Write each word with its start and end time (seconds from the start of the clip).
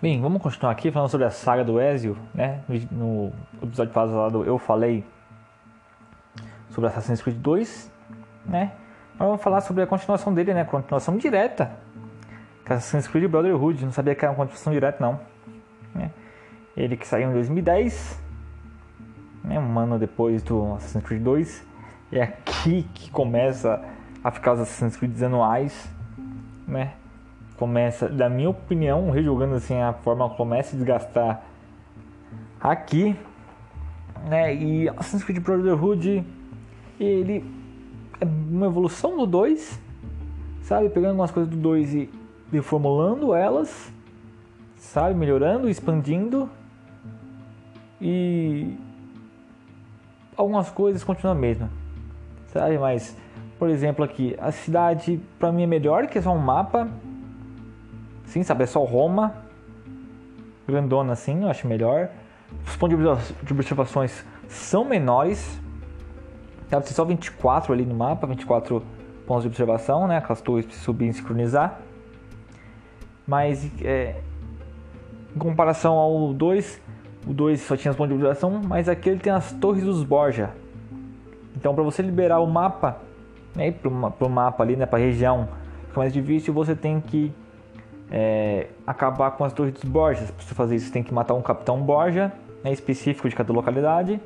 Bem, 0.00 0.20
vamos 0.20 0.40
continuar 0.40 0.70
aqui 0.70 0.92
falando 0.92 1.08
sobre 1.08 1.26
a 1.26 1.30
saga 1.30 1.64
do 1.64 1.80
Ezio, 1.80 2.16
né? 2.32 2.60
No 2.88 3.32
episódio 3.60 3.92
passado 3.92 4.44
eu 4.44 4.56
falei 4.56 5.04
sobre 6.70 6.88
Assassin's 6.88 7.20
Creed 7.20 7.36
2, 7.38 7.92
né? 8.46 8.70
Agora 9.14 9.30
vamos 9.30 9.42
falar 9.42 9.60
sobre 9.60 9.82
a 9.82 9.88
continuação 9.88 10.32
dele, 10.32 10.54
né? 10.54 10.62
Continuação 10.62 11.16
direta. 11.16 11.72
É 12.64 12.74
Assassin's 12.74 13.08
Creed 13.08 13.28
Brotherhood, 13.28 13.84
não 13.84 13.90
sabia 13.90 14.14
que 14.14 14.24
era 14.24 14.30
uma 14.30 14.36
continuação 14.36 14.72
direta 14.72 14.98
não. 15.00 15.18
Né? 15.92 16.12
Ele 16.76 16.96
que 16.96 17.04
saiu 17.04 17.30
em 17.30 17.32
2010, 17.32 18.22
né? 19.42 19.58
um 19.58 19.78
ano 19.80 19.98
depois 19.98 20.44
do 20.44 20.74
Assassin's 20.74 21.02
Creed 21.02 21.24
2. 21.24 21.66
É 22.12 22.22
aqui 22.22 22.88
que 22.94 23.10
começa 23.10 23.84
a 24.22 24.30
ficar 24.30 24.52
os 24.52 24.60
Assassin's 24.60 24.96
Creed 24.96 25.20
anuais, 25.24 25.92
né? 26.68 26.92
Começa, 27.58 28.08
da 28.08 28.28
minha 28.28 28.50
opinião, 28.50 29.10
rejogando 29.10 29.56
assim 29.56 29.80
a 29.80 29.92
forma 29.92 30.30
começa 30.30 30.74
a 30.74 30.78
desgastar 30.78 31.42
aqui, 32.60 33.16
né? 34.28 34.54
E 34.54 34.88
Assassin's 34.90 35.24
Creed 35.24 35.42
Brotherhood, 35.42 36.24
ele 37.00 37.44
é 38.20 38.24
uma 38.24 38.66
evolução 38.66 39.16
do 39.16 39.26
2, 39.26 39.80
sabe? 40.62 40.88
Pegando 40.88 41.10
algumas 41.10 41.30
coisas 41.30 41.52
do 41.52 41.58
2 41.58 41.94
e 41.94 42.10
reformulando 42.52 43.34
elas, 43.34 43.92
sabe? 44.76 45.14
Melhorando, 45.14 45.68
expandindo 45.68 46.48
e 48.00 48.76
algumas 50.36 50.70
coisas 50.70 51.02
continuam 51.02 51.36
a 51.36 51.40
mesma, 51.40 51.68
sabe? 52.52 52.78
Mas, 52.78 53.16
por 53.58 53.68
exemplo, 53.68 54.04
aqui, 54.04 54.36
a 54.38 54.52
cidade 54.52 55.20
para 55.38 55.50
mim 55.50 55.64
é 55.64 55.66
melhor 55.66 56.06
que 56.06 56.18
é 56.18 56.22
só 56.22 56.32
um 56.32 56.38
mapa, 56.38 56.88
sim, 58.28 58.42
sabe? 58.42 58.64
É 58.64 58.66
só 58.66 58.84
Roma, 58.84 59.34
grandona 60.66 61.12
assim, 61.12 61.42
eu 61.42 61.48
acho 61.48 61.66
melhor. 61.66 62.08
Os 62.66 62.76
pontos 62.76 62.98
de 63.42 63.52
observações 63.52 64.24
são 64.48 64.84
menores, 64.84 65.60
sabe? 66.68 66.84
Tem 66.84 66.94
só 66.94 67.04
24 67.04 67.72
ali 67.72 67.84
no 67.84 67.94
mapa, 67.94 68.26
24 68.26 68.82
pontos 69.26 69.42
de 69.42 69.48
observação, 69.48 70.06
né? 70.06 70.18
Aquelas 70.18 70.40
torres 70.40 70.66
para 70.66 70.76
subir 70.76 71.08
e 71.08 71.12
sincronizar. 71.12 71.80
Mas 73.26 73.70
é, 73.82 74.20
em 75.34 75.38
comparação 75.38 75.94
ao 75.94 76.32
2, 76.32 76.80
o 77.26 77.32
2 77.34 77.60
só 77.60 77.76
tinha 77.76 77.90
as 77.90 77.96
pontos 77.96 78.10
de 78.10 78.14
observação, 78.14 78.60
mas 78.66 78.88
aqui 78.88 79.10
ele 79.10 79.20
tem 79.20 79.32
as 79.32 79.52
torres 79.52 79.84
dos 79.84 80.02
Borja. 80.02 80.50
Então 81.56 81.74
para 81.74 81.84
você 81.84 82.00
liberar 82.00 82.40
o 82.40 82.46
mapa, 82.46 82.98
né, 83.54 83.70
para 83.70 83.88
o 83.88 84.30
mapa 84.30 84.62
ali, 84.62 84.76
né, 84.76 84.86
para 84.86 84.98
a 84.98 85.02
região, 85.02 85.48
fica 85.88 86.00
mais 86.00 86.12
difícil, 86.12 86.54
você 86.54 86.74
tem 86.74 87.00
que 87.00 87.32
é, 88.10 88.68
acabar 88.86 89.32
com 89.32 89.44
as 89.44 89.52
torres 89.52 89.74
dos 89.74 89.84
Borjas. 89.84 90.30
Para 90.30 90.44
fazer 90.54 90.76
isso, 90.76 90.86
você 90.86 90.92
tem 90.92 91.02
que 91.02 91.12
matar 91.12 91.34
um 91.34 91.42
capitão 91.42 91.80
Borja, 91.80 92.32
né, 92.64 92.72
específico 92.72 93.28
de 93.28 93.34
cada 93.34 93.52
localidade. 93.52 94.20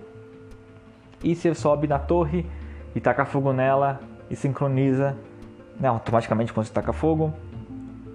E 1.23 1.35
você 1.35 1.55
sobe 1.55 1.87
na 1.87 1.99
torre 1.99 2.47
e 2.95 3.01
taca 3.01 3.25
fogo 3.25 3.53
nela 3.53 4.01
e 4.31 4.37
sincroniza 4.37 5.17
né, 5.79 5.89
automaticamente 5.89 6.53
quando 6.53 6.67
você 6.67 6.73
taca 6.73 6.93
fogo 6.93 7.33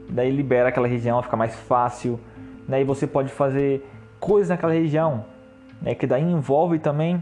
daí 0.10 0.32
libera 0.32 0.70
aquela 0.70 0.88
região, 0.88 1.22
fica 1.22 1.36
mais 1.36 1.56
fácil, 1.56 2.20
daí 2.68 2.84
você 2.84 3.06
pode 3.06 3.32
fazer 3.32 3.88
coisas 4.20 4.50
naquela 4.50 4.74
região, 4.74 5.26
né, 5.82 5.94
que 5.94 6.08
daí 6.08 6.24
envolve 6.24 6.80
também 6.80 7.22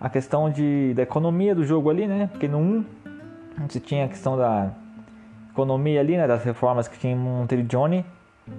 a 0.00 0.08
questão 0.08 0.50
de, 0.50 0.92
da 0.94 1.02
economia 1.02 1.54
do 1.54 1.64
jogo 1.64 1.90
ali, 1.90 2.06
né, 2.06 2.28
porque 2.30 2.48
no 2.48 2.58
1 2.58 2.84
você 3.68 3.78
tinha 3.78 4.06
a 4.06 4.08
questão 4.08 4.36
da 4.36 4.72
economia 5.52 6.00
ali, 6.00 6.16
né, 6.16 6.26
das 6.26 6.42
reformas 6.42 6.88
que 6.88 6.98
tinha 6.98 7.12
em 7.12 7.16
Monteriggioni, 7.16 8.04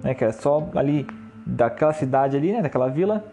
né, 0.02 0.14
que 0.14 0.24
era 0.24 0.32
só 0.32 0.68
ali 0.74 1.06
daquela 1.44 1.92
cidade 1.92 2.36
ali, 2.36 2.52
né, 2.52 2.62
daquela 2.62 2.88
vila, 2.88 3.24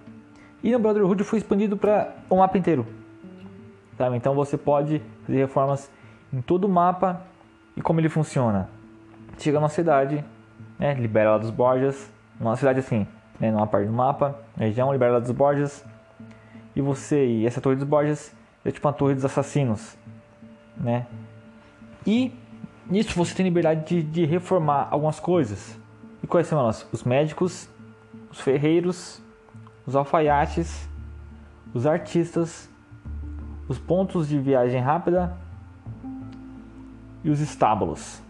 e 0.63 0.71
no 0.71 0.79
Brotherhood 0.79 1.23
foi 1.23 1.39
expandido 1.39 1.77
para 1.77 2.13
o 2.29 2.37
mapa 2.37 2.57
inteiro, 2.57 2.85
sabe? 3.97 4.15
Então 4.17 4.35
você 4.35 4.57
pode 4.57 5.01
fazer 5.25 5.39
reformas 5.39 5.89
em 6.31 6.41
todo 6.41 6.65
o 6.65 6.69
mapa 6.69 7.21
e 7.75 7.81
como 7.81 7.99
ele 7.99 8.09
funciona 8.09 8.69
chega 9.43 9.59
numa 9.59 9.69
cidade, 9.69 10.23
né, 10.77 10.93
libera 10.93 11.29
ela 11.29 11.39
dos 11.39 11.49
Borges, 11.49 12.11
numa 12.39 12.55
cidade 12.55 12.79
assim, 12.79 13.07
né, 13.39 13.51
numa 13.51 13.67
parte 13.67 13.87
do 13.87 13.93
mapa, 13.93 14.39
região, 14.57 14.91
libera 14.91 15.13
ela 15.13 15.21
dos 15.21 15.31
Borges, 15.31 15.83
e 16.75 16.81
você, 16.81 17.25
e 17.25 17.45
essa 17.45 17.59
torre 17.59 17.75
dos 17.75 17.85
Borges 17.85 18.33
é 18.63 18.71
tipo 18.71 18.87
uma 18.87 18.93
torre 18.93 19.15
dos 19.15 19.25
assassinos, 19.25 19.97
né? 20.77 21.05
E 22.05 22.33
nisso 22.91 23.15
você 23.15 23.33
tem 23.33 23.45
liberdade 23.45 23.85
de, 23.85 24.03
de 24.03 24.25
reformar 24.25 24.89
algumas 24.91 25.19
coisas. 25.19 25.79
E 26.21 26.27
quais 26.27 26.47
são 26.47 26.59
elas? 26.59 26.85
Os 26.91 27.03
médicos, 27.03 27.69
os 28.29 28.39
ferreiros, 28.41 29.21
os 29.85 29.95
alfaiates, 29.95 30.87
os 31.73 31.87
artistas, 31.87 32.69
os 33.67 33.79
pontos 33.79 34.27
de 34.27 34.37
viagem 34.37 34.81
rápida 34.81 35.35
e 37.23 37.29
os 37.29 37.39
estábulos. 37.39 38.21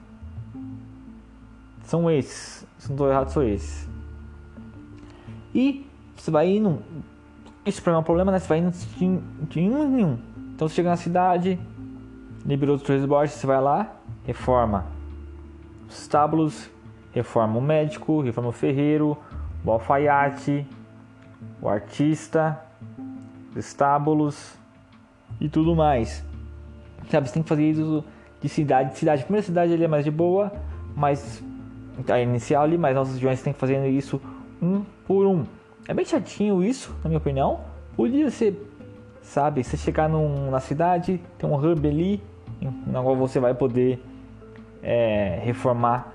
São 1.84 2.10
esses. 2.10 2.66
Se 2.78 2.88
não 2.88 2.96
estou 2.96 3.10
errado, 3.10 3.30
são 3.30 3.44
esses. 3.44 3.90
E 5.54 5.86
você 6.16 6.32
vai 6.32 6.50
indo. 6.50 6.82
Isso 7.66 7.82
para 7.82 7.92
mim 7.92 7.98
é 7.98 8.00
um 8.00 8.04
problema, 8.04 8.32
né? 8.32 8.40
Você 8.40 8.48
vai 8.48 8.60
indo 8.60 8.72
de, 8.72 9.60
um 9.60 10.00
em 10.00 10.06
um. 10.06 10.20
Então 10.56 10.68
você 10.68 10.76
chega 10.76 10.90
na 10.90 10.96
cidade, 10.96 11.60
liberou 12.46 12.76
os 12.76 12.82
transportes, 12.82 13.36
você 13.36 13.48
vai 13.48 13.60
lá, 13.60 14.01
reforma 14.32 14.86
os 15.90 16.00
estábulos, 16.00 16.70
reforma 17.12 17.58
o 17.58 17.62
médico, 17.62 18.22
reforma 18.22 18.50
o 18.50 18.54
ferreiro, 18.54 19.18
o 19.66 19.72
alfaiate, 19.72 20.66
o 21.62 21.68
artista, 21.68 22.58
os 23.52 23.58
estábulos 23.58 24.58
e 25.40 25.50
tudo 25.50 25.76
mais. 25.76 26.24
Sabe, 27.10 27.28
você 27.28 27.34
tem 27.34 27.44
que 27.44 27.50
fazer 27.50 27.70
isso 27.72 28.06
de 28.42 28.48
cidade 28.48 28.92
em 28.92 28.96
cidade. 28.96 29.22
A 29.22 29.26
primeira 29.26 29.46
cidade 29.46 29.74
ele 29.74 29.84
é 29.84 29.88
mais 29.88 30.06
de 30.06 30.12
boa, 30.12 30.50
mas 30.96 31.44
a 32.08 32.20
inicial 32.22 32.64
ali, 32.64 32.78
mas 32.78 32.96
nossos 32.96 33.20
joints 33.20 33.44
tem 33.44 33.52
que 33.52 33.60
fazer 33.60 33.86
isso 33.90 34.22
um 34.62 34.86
por 35.06 35.26
um. 35.26 35.44
É 35.90 35.94
bem 35.94 36.06
chatinho 36.06 36.64
isso, 36.64 36.96
na 37.04 37.10
minha 37.10 37.18
opinião. 37.18 37.60
Podia 37.98 38.32
ser, 38.32 38.56
sabe, 39.22 39.62
você 39.62 39.76
chegar 39.76 40.08
num, 40.08 40.50
na 40.50 40.62
cidade, 40.62 41.20
tem 41.38 41.50
um 41.50 41.56
hub 41.56 41.86
ali, 41.86 42.24
na 42.88 43.02
qual 43.02 43.18
você 43.18 43.38
vai 43.38 43.54
poder 43.54 44.02
é, 44.82 45.40
reformar 45.44 46.14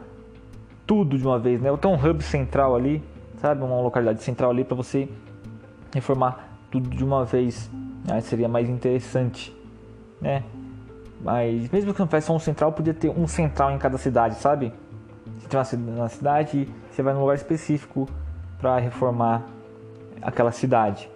tudo 0.87 1.19
de 1.19 1.27
uma 1.27 1.39
vez, 1.39 1.61
né? 1.61 1.71
Ou 1.71 1.79
tem 1.79 1.91
um 1.91 1.95
hub 1.95 2.23
central 2.23 2.75
ali, 2.75 3.03
sabe, 3.41 3.63
uma 3.63 3.81
localidade 3.81 4.23
central 4.23 4.51
ali 4.51 4.65
para 4.65 4.77
você 4.77 5.09
reformar 5.95 6.59
tudo 6.71 6.89
de 6.89 7.05
uma 7.05 7.25
vez. 7.25 7.71
Aí 8.09 8.21
seria 8.23 8.49
mais 8.49 8.69
interessante, 8.69 9.55
né? 10.21 10.45
Mas 11.21 11.71
mesmo 11.71 11.93
que 11.93 12.01
não 12.01 12.21
só 12.21 12.35
um 12.35 12.39
central, 12.39 12.73
podia 12.73 12.95
ter 12.95 13.11
um 13.11 13.27
central 13.27 13.73
em 13.73 13.79
cada 13.79 13.99
cidade, 13.99 14.37
sabe? 14.37 14.73
Você 15.41 15.77
tem 15.77 15.95
uma 15.95 16.09
cidade, 16.09 16.69
você 16.91 17.03
vai 17.03 17.15
num 17.15 17.21
lugar 17.21 17.35
específico 17.35 18.09
para 18.59 18.79
reformar 18.79 19.43
aquela 20.23 20.53
cidade, 20.53 21.09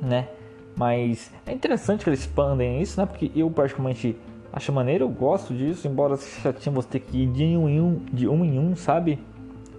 né? 0.00 0.28
Mas 0.76 1.30
é 1.46 1.52
interessante 1.52 2.02
que 2.02 2.10
eles 2.10 2.20
expandem 2.20 2.80
isso, 2.80 3.00
né? 3.00 3.06
Porque 3.06 3.30
eu 3.34 3.50
particularmente 3.50 4.16
acho 4.54 4.72
maneiro, 4.72 5.04
eu 5.04 5.08
gosto 5.08 5.52
disso, 5.52 5.88
embora 5.88 6.16
seja 6.16 6.40
chatinho 6.42 6.76
você 6.76 6.88
ter 6.88 7.00
que 7.00 7.24
ir 7.24 7.26
de 7.26 7.42
um 7.56 7.68
em 7.68 7.80
um, 7.80 7.98
de 8.12 8.28
um 8.28 8.44
em 8.44 8.56
um, 8.56 8.76
sabe? 8.76 9.18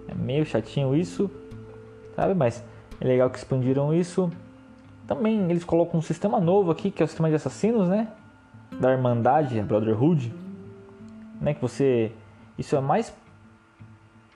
É 0.06 0.14
meio 0.14 0.44
chatinho 0.44 0.94
isso, 0.94 1.30
sabe? 2.14 2.34
Mas 2.34 2.62
é 3.00 3.06
legal 3.06 3.30
que 3.30 3.38
expandiram 3.38 3.94
isso. 3.94 4.30
Também 5.06 5.50
eles 5.50 5.64
colocam 5.64 5.98
um 5.98 6.02
sistema 6.02 6.38
novo 6.38 6.70
aqui, 6.70 6.90
que 6.90 7.02
é 7.02 7.04
o 7.04 7.08
sistema 7.08 7.30
de 7.30 7.36
assassinos, 7.36 7.88
né? 7.88 8.08
Da 8.78 8.92
Irmandade, 8.92 9.58
a 9.58 9.62
Brotherhood, 9.62 10.34
né? 11.40 11.54
Que 11.54 11.62
você 11.62 12.12
isso 12.58 12.76
é 12.76 12.80
mais 12.80 13.14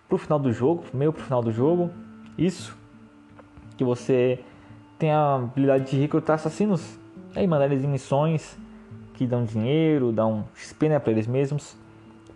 pro 0.08 0.16
final 0.16 0.38
do 0.38 0.52
jogo, 0.52 0.84
meio 0.94 1.12
pro 1.12 1.22
final 1.22 1.42
do 1.42 1.52
jogo. 1.52 1.90
Isso 2.38 2.74
que 3.76 3.84
você 3.84 4.42
tem 4.98 5.10
a 5.12 5.34
habilidade 5.34 5.90
de 5.90 6.00
recrutar 6.00 6.36
assassinos, 6.36 6.98
aí 7.36 7.46
mandar 7.46 7.66
eles 7.66 7.84
em 7.84 7.88
missões 7.88 8.58
que 9.20 9.26
dão 9.26 9.44
dinheiro, 9.44 10.12
dão 10.12 10.46
XP 10.54 10.88
né, 10.88 10.98
para 10.98 11.12
eles 11.12 11.26
mesmos, 11.26 11.76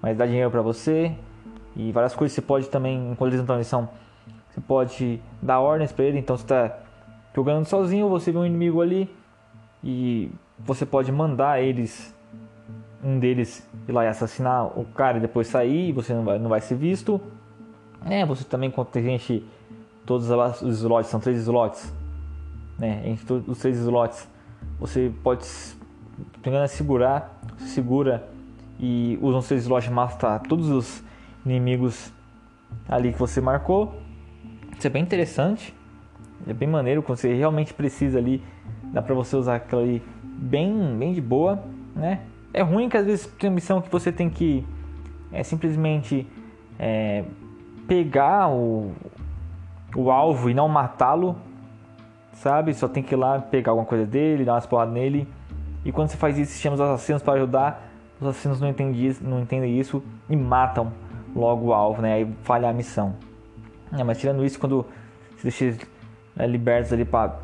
mas 0.02 0.18
dá 0.18 0.26
dinheiro 0.26 0.50
para 0.50 0.60
você 0.60 1.16
e 1.74 1.90
várias 1.92 2.14
coisas 2.14 2.34
você 2.34 2.42
pode 2.42 2.68
também, 2.68 3.12
enquanto 3.12 3.30
eles 3.30 3.40
estão 3.40 3.56
em 3.56 3.60
missão, 3.60 3.88
você 4.50 4.60
pode 4.60 5.18
dar 5.40 5.60
ordens 5.60 5.92
para 5.92 6.04
ele, 6.04 6.18
então 6.18 6.36
você 6.36 6.44
está 6.44 6.78
jogando 7.34 7.64
sozinho, 7.64 8.06
você 8.10 8.30
vê 8.30 8.36
um 8.36 8.44
inimigo 8.44 8.82
ali 8.82 9.08
e 9.82 10.30
você 10.58 10.84
pode 10.84 11.10
mandar 11.10 11.62
eles 11.62 12.14
um 13.02 13.18
deles 13.18 13.66
ir 13.88 13.92
lá 13.92 14.04
e 14.04 14.08
assassinar 14.08 14.78
o 14.78 14.84
cara 14.84 15.16
e 15.16 15.20
depois 15.22 15.46
sair, 15.46 15.90
você 15.90 16.12
não 16.12 16.22
vai, 16.22 16.38
não 16.38 16.50
vai 16.50 16.60
ser 16.60 16.74
visto. 16.74 17.18
É, 18.04 18.26
você 18.26 18.44
também 18.44 18.70
gente 18.96 19.42
todos 20.04 20.28
os 20.60 20.80
slots, 20.80 21.10
são 21.10 21.18
três 21.18 21.38
slots, 21.38 21.94
né? 22.78 23.00
Entre 23.06 23.42
os 23.46 23.58
três 23.58 23.78
slots, 23.78 24.28
você 24.78 25.10
pode 25.22 25.46
engano, 26.46 26.68
segurar, 26.68 27.40
segura 27.58 28.28
e 28.78 29.18
usa 29.22 29.38
os 29.38 29.48
três 29.48 29.62
slots 29.62 29.88
matar 29.88 30.40
todos 30.40 30.68
os 30.68 31.02
inimigos 31.44 32.12
ali 32.88 33.12
que 33.12 33.18
você 33.18 33.40
marcou. 33.40 33.94
Isso 34.76 34.86
é 34.86 34.90
bem 34.90 35.02
interessante. 35.02 35.74
É 36.46 36.52
bem 36.52 36.68
maneiro 36.68 37.02
quando 37.02 37.18
você 37.18 37.32
realmente 37.32 37.72
precisa 37.72 38.18
ali. 38.18 38.42
Dá 38.92 39.00
pra 39.00 39.14
você 39.14 39.36
usar 39.36 39.56
aquilo 39.56 39.80
ali 39.80 40.02
bem, 40.22 40.96
bem 40.98 41.12
de 41.12 41.20
boa, 41.20 41.62
né? 41.94 42.20
É 42.52 42.62
ruim 42.62 42.88
que 42.88 42.96
às 42.96 43.06
vezes 43.06 43.26
tem 43.38 43.50
missão 43.50 43.80
que 43.80 43.90
você 43.90 44.12
tem 44.12 44.28
que 44.28 44.64
é, 45.32 45.42
simplesmente 45.42 46.26
é, 46.78 47.24
pegar 47.88 48.48
o, 48.48 48.92
o 49.96 50.10
alvo 50.10 50.50
e 50.50 50.54
não 50.54 50.68
matá-lo, 50.68 51.36
sabe? 52.34 52.74
Só 52.74 52.86
tem 52.86 53.02
que 53.02 53.14
ir 53.14 53.16
lá 53.16 53.40
pegar 53.40 53.72
alguma 53.72 53.86
coisa 53.86 54.06
dele, 54.06 54.44
dar 54.44 54.54
umas 54.54 54.66
porradas 54.66 54.94
nele. 54.94 55.26
E 55.84 55.92
quando 55.92 56.08
você 56.08 56.16
faz 56.16 56.38
isso, 56.38 56.58
chama 56.60 56.74
os 56.74 56.80
assassinos 56.80 57.22
para 57.22 57.34
ajudar. 57.34 57.90
Os 58.20 58.28
assassinos 58.28 58.60
não 58.60 58.68
entendem, 58.68 59.16
não 59.20 59.40
entendem 59.40 59.78
isso 59.78 60.02
e 60.28 60.36
matam 60.36 60.92
logo 61.34 61.66
o 61.66 61.74
alvo, 61.74 62.00
né? 62.00 62.14
Aí 62.14 62.34
falha 62.42 62.68
a 62.68 62.72
missão. 62.72 63.14
É, 63.92 64.02
mas 64.02 64.18
tirando 64.18 64.44
isso, 64.44 64.58
quando 64.58 64.86
você 65.36 65.42
deixa 65.42 65.86
né, 66.34 66.46
libertos 66.46 66.92
ali 66.92 67.04
para 67.04 67.36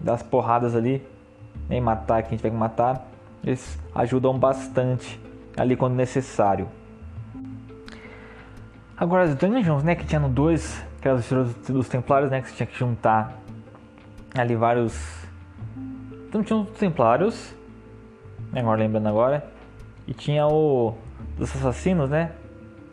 dar 0.00 0.14
as 0.14 0.22
porradas 0.22 0.74
ali 0.74 1.06
e 1.70 1.80
matar 1.80 2.22
quem 2.22 2.36
tiver 2.36 2.50
que 2.50 2.56
matar, 2.56 3.06
eles 3.44 3.78
ajudam 3.94 4.38
bastante 4.38 5.20
ali 5.56 5.76
quando 5.76 5.94
necessário. 5.94 6.68
Agora 8.96 9.24
as 9.24 9.34
dungeons, 9.34 9.82
né, 9.82 9.94
que 9.94 10.04
tinha 10.06 10.20
no 10.20 10.28
2, 10.28 10.84
aquelas 10.98 11.20
histórias 11.20 11.54
dos 11.68 11.88
templários, 11.88 12.30
né, 12.30 12.40
que 12.40 12.48
você 12.48 12.56
tinha 12.56 12.66
que 12.66 12.78
juntar 12.78 13.38
ali 14.34 14.56
vários... 14.56 15.26
Então 16.28 16.42
tinha 16.42 16.58
os 16.58 16.70
templários, 16.78 17.54
né, 18.52 18.60
agora 18.60 18.80
lembrando 18.80 19.08
agora, 19.08 19.46
e 20.06 20.14
tinha 20.14 20.46
o 20.46 20.94
dos 21.36 21.54
assassinos, 21.54 22.10
né, 22.10 22.32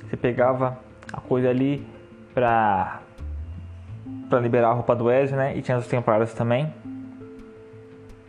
você 0.01 0.17
pegava 0.17 0.77
a 1.11 1.21
coisa 1.21 1.49
ali 1.49 1.85
pra 2.33 2.99
para 4.29 4.39
liberar 4.39 4.69
a 4.69 4.73
roupa 4.73 4.95
do 4.95 5.11
Ezio, 5.11 5.37
né? 5.37 5.55
E 5.55 5.61
tinha 5.61 5.77
os 5.77 5.85
templários 5.85 6.33
também. 6.33 6.73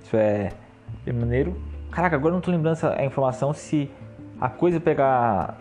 Isso 0.02 0.16
é 0.16 0.50
bem 1.04 1.14
maneiro. 1.14 1.56
Caraca, 1.90 2.16
agora 2.16 2.34
não 2.34 2.40
tô 2.40 2.50
lembrando 2.50 2.74
essa 2.74 3.02
informação 3.02 3.54
se 3.54 3.90
a 4.40 4.48
coisa 4.48 4.78
pegar, 4.78 5.56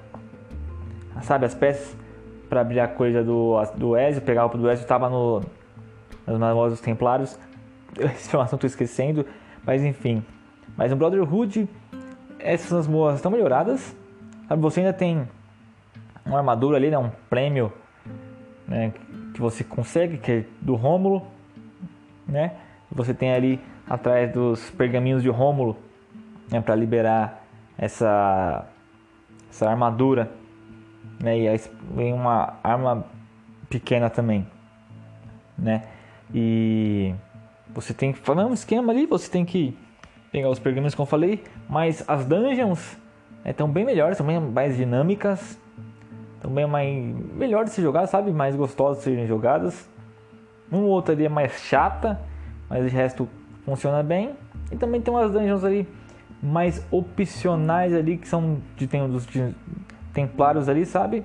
sabe, 1.21 1.45
as 1.45 1.55
peças 1.55 1.95
para 2.49 2.61
abrir 2.61 2.79
a 2.79 2.87
coisa 2.87 3.23
do, 3.23 3.55
do 3.75 3.97
Ezio, 3.97 4.21
pegar 4.21 4.41
a 4.41 4.43
roupa 4.43 4.57
do 4.57 4.69
Ezio, 4.69 4.85
tava 4.85 5.09
no, 5.09 5.41
nas 6.27 6.37
manuais 6.37 6.73
dos 6.73 6.81
templários. 6.81 7.39
Essa 7.97 8.27
informação 8.27 8.59
tô 8.59 8.67
esquecendo, 8.67 9.25
mas 9.65 9.83
enfim. 9.83 10.25
Mas 10.75 10.91
no 10.91 10.97
Brotherhood, 10.97 11.69
essas 12.39 12.87
moas 12.87 13.15
estão 13.15 13.31
melhoradas. 13.31 13.95
Sabe, 14.47 14.61
você 14.61 14.81
ainda 14.81 14.93
tem 14.93 15.27
uma 16.25 16.37
armadura 16.37 16.77
ali, 16.77 16.89
né? 16.89 16.97
Um 16.97 17.11
prêmio 17.29 17.71
né, 18.67 18.93
que 19.33 19.41
você 19.41 19.63
consegue, 19.63 20.17
que 20.17 20.31
é 20.31 20.45
do 20.61 20.75
Rômulo, 20.75 21.25
né? 22.27 22.53
Você 22.91 23.13
tem 23.13 23.33
ali 23.33 23.59
atrás 23.87 24.31
dos 24.31 24.69
pergaminhos 24.71 25.23
de 25.23 25.29
Rômulo, 25.29 25.75
né, 26.49 26.61
para 26.61 26.75
liberar 26.75 27.43
essa 27.77 28.67
essa 29.49 29.69
armadura, 29.69 30.31
né? 31.19 31.39
E 31.39 31.47
aí 31.47 31.61
vem 31.95 32.13
uma 32.13 32.55
arma 32.63 33.05
pequena 33.69 34.09
também, 34.09 34.47
né? 35.57 35.83
E 36.33 37.13
você 37.69 37.93
tem 37.93 38.13
que 38.13 38.19
fazer 38.19 38.41
um 38.41 38.53
esquema 38.53 38.91
ali, 38.91 39.05
você 39.05 39.29
tem 39.29 39.45
que 39.45 39.77
pegar 40.33 40.49
os 40.49 40.57
pergaminhos 40.57 40.95
como 40.95 41.05
eu 41.05 41.09
falei, 41.09 41.43
mas 41.69 42.03
as 42.07 42.25
dungeons 42.25 42.97
estão 43.45 43.67
né, 43.67 43.73
bem 43.73 43.85
melhores, 43.85 44.17
também 44.17 44.39
mais 44.39 44.75
dinâmicas, 44.75 45.59
também 46.41 46.65
mais 46.65 46.91
melhor 47.35 47.65
de 47.65 47.69
se 47.69 47.83
jogar, 47.83 48.07
sabe? 48.07 48.31
Mais 48.33 48.55
gostosas 48.55 48.97
de 48.97 49.03
serem 49.03 49.27
jogadas. 49.27 49.87
Um 50.71 50.79
ou 50.79 50.89
outro 50.89 51.13
ali 51.13 51.27
é 51.27 51.29
mais 51.29 51.51
chata, 51.61 52.19
mas 52.67 52.83
o 52.83 52.87
resto 52.87 53.29
funciona 53.63 54.01
bem. 54.01 54.31
E 54.71 54.75
também 54.75 54.99
tem 54.99 55.13
umas 55.13 55.31
dungeons 55.31 55.63
ali 55.63 55.87
mais 56.41 56.83
opcionais 56.89 57.93
ali 57.93 58.17
que 58.17 58.27
são 58.27 58.57
de 58.75 58.87
tem 58.87 59.07
dos 59.07 59.27
de 59.27 59.53
templários 60.15 60.67
ali, 60.67 60.83
sabe? 60.83 61.23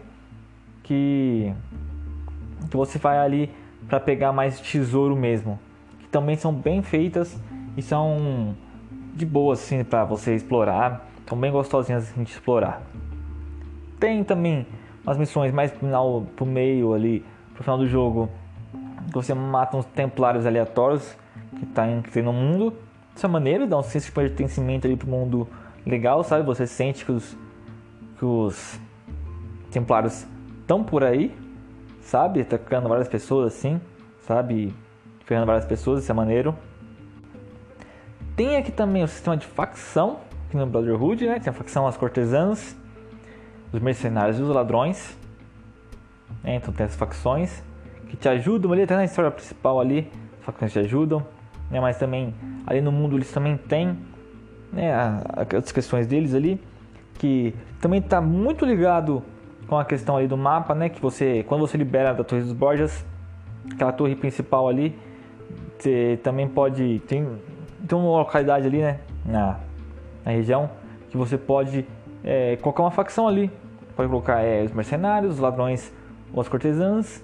Que 0.82 1.54
que 2.70 2.76
você 2.76 2.98
vai 2.98 3.18
ali 3.18 3.50
para 3.88 3.98
pegar 3.98 4.34
mais 4.34 4.60
tesouro 4.60 5.16
mesmo, 5.16 5.58
que 6.00 6.08
também 6.08 6.36
são 6.36 6.52
bem 6.52 6.82
feitas 6.82 7.40
e 7.74 7.80
são 7.80 8.54
de 9.18 9.26
boa 9.26 9.54
assim 9.54 9.82
para 9.82 10.04
você 10.04 10.34
explorar, 10.34 11.06
são 11.28 11.36
bem 11.36 11.50
gostosinhas 11.50 12.04
assim, 12.04 12.22
de 12.22 12.30
explorar. 12.30 12.80
Tem 13.98 14.22
também 14.22 14.66
umas 15.02 15.18
missões 15.18 15.52
mais 15.52 15.70
pro 15.70 15.80
final, 15.80 16.26
pro 16.36 16.46
meio 16.46 16.94
ali, 16.94 17.24
pro 17.52 17.64
final 17.64 17.76
do 17.76 17.86
jogo, 17.86 18.30
que 19.08 19.14
você 19.14 19.34
mata 19.34 19.76
uns 19.76 19.84
templários 19.86 20.46
aleatórios 20.46 21.16
que 21.58 21.66
tá 21.66 21.84
que 22.12 22.22
no 22.22 22.32
mundo. 22.32 22.72
Dessa 23.12 23.26
maneira, 23.26 23.66
dá 23.66 23.76
um 23.76 23.82
senso 23.82 24.06
de 24.06 24.12
pertencimento 24.12 24.86
ali 24.86 24.96
pro 24.96 25.08
mundo 25.08 25.48
legal, 25.84 26.22
sabe? 26.22 26.44
Você 26.46 26.66
sente 26.66 27.04
que 27.04 27.10
os, 27.10 27.36
que 28.16 28.24
os 28.24 28.78
templários 29.72 30.24
estão 30.60 30.84
por 30.84 31.02
aí, 31.02 31.36
sabe? 32.00 32.42
Atacando 32.42 32.88
várias 32.88 33.08
pessoas 33.08 33.54
assim, 33.54 33.80
sabe? 34.20 34.72
Ferrando 35.24 35.46
várias 35.46 35.64
pessoas, 35.64 36.02
isso 36.04 36.12
é 36.12 36.14
maneiro. 36.14 36.54
Tem 38.38 38.56
aqui 38.56 38.70
também 38.70 39.02
o 39.02 39.08
sistema 39.08 39.36
de 39.36 39.44
facção, 39.44 40.20
aqui 40.46 40.56
no 40.56 40.64
Brotherhood, 40.64 41.26
né? 41.26 41.40
Tem 41.40 41.50
a 41.50 41.52
facção 41.52 41.88
As 41.88 41.96
Cortesanas 41.96 42.76
os 43.72 43.80
mercenários 43.80 44.38
e 44.38 44.42
os 44.42 44.48
ladrões. 44.48 45.18
É, 46.44 46.54
então 46.54 46.72
tem 46.72 46.86
as 46.86 46.94
facções 46.94 47.60
que 48.06 48.16
te 48.16 48.28
ajudam 48.28 48.72
ali, 48.72 48.82
até 48.82 48.94
na 48.94 49.04
história 49.04 49.28
principal 49.28 49.80
ali, 49.80 50.08
as 50.38 50.44
facções 50.44 50.72
te 50.72 50.78
ajudam. 50.78 51.26
Né, 51.68 51.80
mas 51.80 51.98
também 51.98 52.32
ali 52.64 52.80
no 52.80 52.92
mundo 52.92 53.16
eles 53.16 53.32
também 53.32 53.56
têm 53.56 53.98
né, 54.72 54.92
as 55.56 55.72
questões 55.72 56.06
deles 56.06 56.32
ali, 56.32 56.62
que 57.14 57.52
também 57.80 57.98
está 57.98 58.20
muito 58.20 58.64
ligado 58.64 59.20
com 59.66 59.76
a 59.76 59.84
questão 59.84 60.16
ali 60.16 60.28
do 60.28 60.36
mapa, 60.36 60.76
né? 60.76 60.88
Que 60.88 61.02
você, 61.02 61.42
quando 61.48 61.62
você 61.62 61.76
libera 61.76 62.14
da 62.14 62.22
Torre 62.22 62.42
dos 62.42 62.52
Borjas, 62.52 63.04
aquela 63.72 63.90
torre 63.90 64.14
principal 64.14 64.68
ali, 64.68 64.96
você 65.76 66.20
também 66.22 66.46
pode 66.46 67.02
tem, 67.08 67.26
tem 67.86 67.98
uma 67.98 68.18
localidade 68.18 68.66
ali, 68.66 68.78
né? 68.78 69.00
Na, 69.24 69.58
na 70.24 70.32
região 70.32 70.70
que 71.10 71.16
você 71.16 71.36
pode 71.36 71.86
é, 72.24 72.56
colocar 72.56 72.82
uma 72.82 72.90
facção 72.90 73.26
ali. 73.28 73.50
Pode 73.96 74.08
colocar 74.08 74.40
é, 74.40 74.62
os 74.62 74.72
mercenários, 74.72 75.34
os 75.34 75.38
ladrões 75.38 75.92
ou 76.32 76.40
as 76.40 76.48
cortesãs. 76.48 77.22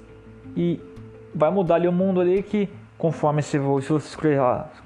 E 0.56 0.80
vai 1.34 1.50
mudar 1.50 1.76
ali 1.76 1.88
o 1.88 1.92
mundo 1.92 2.20
ali 2.20 2.42
que 2.42 2.68
conforme 2.96 3.42
se 3.42 3.58
você 3.58 3.94
escolher 3.94 4.40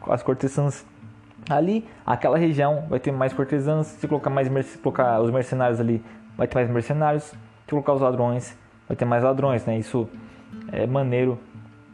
as 0.08 0.22
cortesãs 0.22 0.84
ali, 1.48 1.86
aquela 2.04 2.36
região 2.36 2.84
vai 2.88 2.98
ter 2.98 3.12
mais 3.12 3.32
cortesãs. 3.32 3.86
Se 3.86 4.08
colocar 4.08 4.30
mais 4.30 4.48
se 4.66 4.78
colocar 4.78 5.20
os 5.20 5.30
mercenários 5.30 5.80
ali, 5.80 6.02
vai 6.36 6.46
ter 6.46 6.56
mais 6.56 6.70
mercenários. 6.70 7.24
Se 7.24 7.70
colocar 7.70 7.92
os 7.92 8.00
ladrões, 8.00 8.56
vai 8.86 8.96
ter 8.96 9.04
mais 9.04 9.22
ladrões, 9.22 9.64
né? 9.66 9.78
Isso 9.78 10.08
é 10.72 10.86
maneiro 10.86 11.38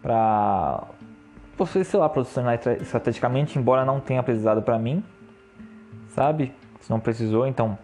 para 0.01 0.85
você, 1.57 1.85
sei 1.85 2.01
lá, 2.01 2.09
posicionar 2.09 2.59
estrategicamente, 2.81 3.59
embora 3.59 3.85
não 3.85 4.01
tenha 4.01 4.23
precisado 4.23 4.63
para 4.63 4.79
mim, 4.79 5.05
sabe? 6.09 6.53
Se 6.81 6.91
não 6.91 7.01
precisou, 7.01 7.47
então 7.47 7.79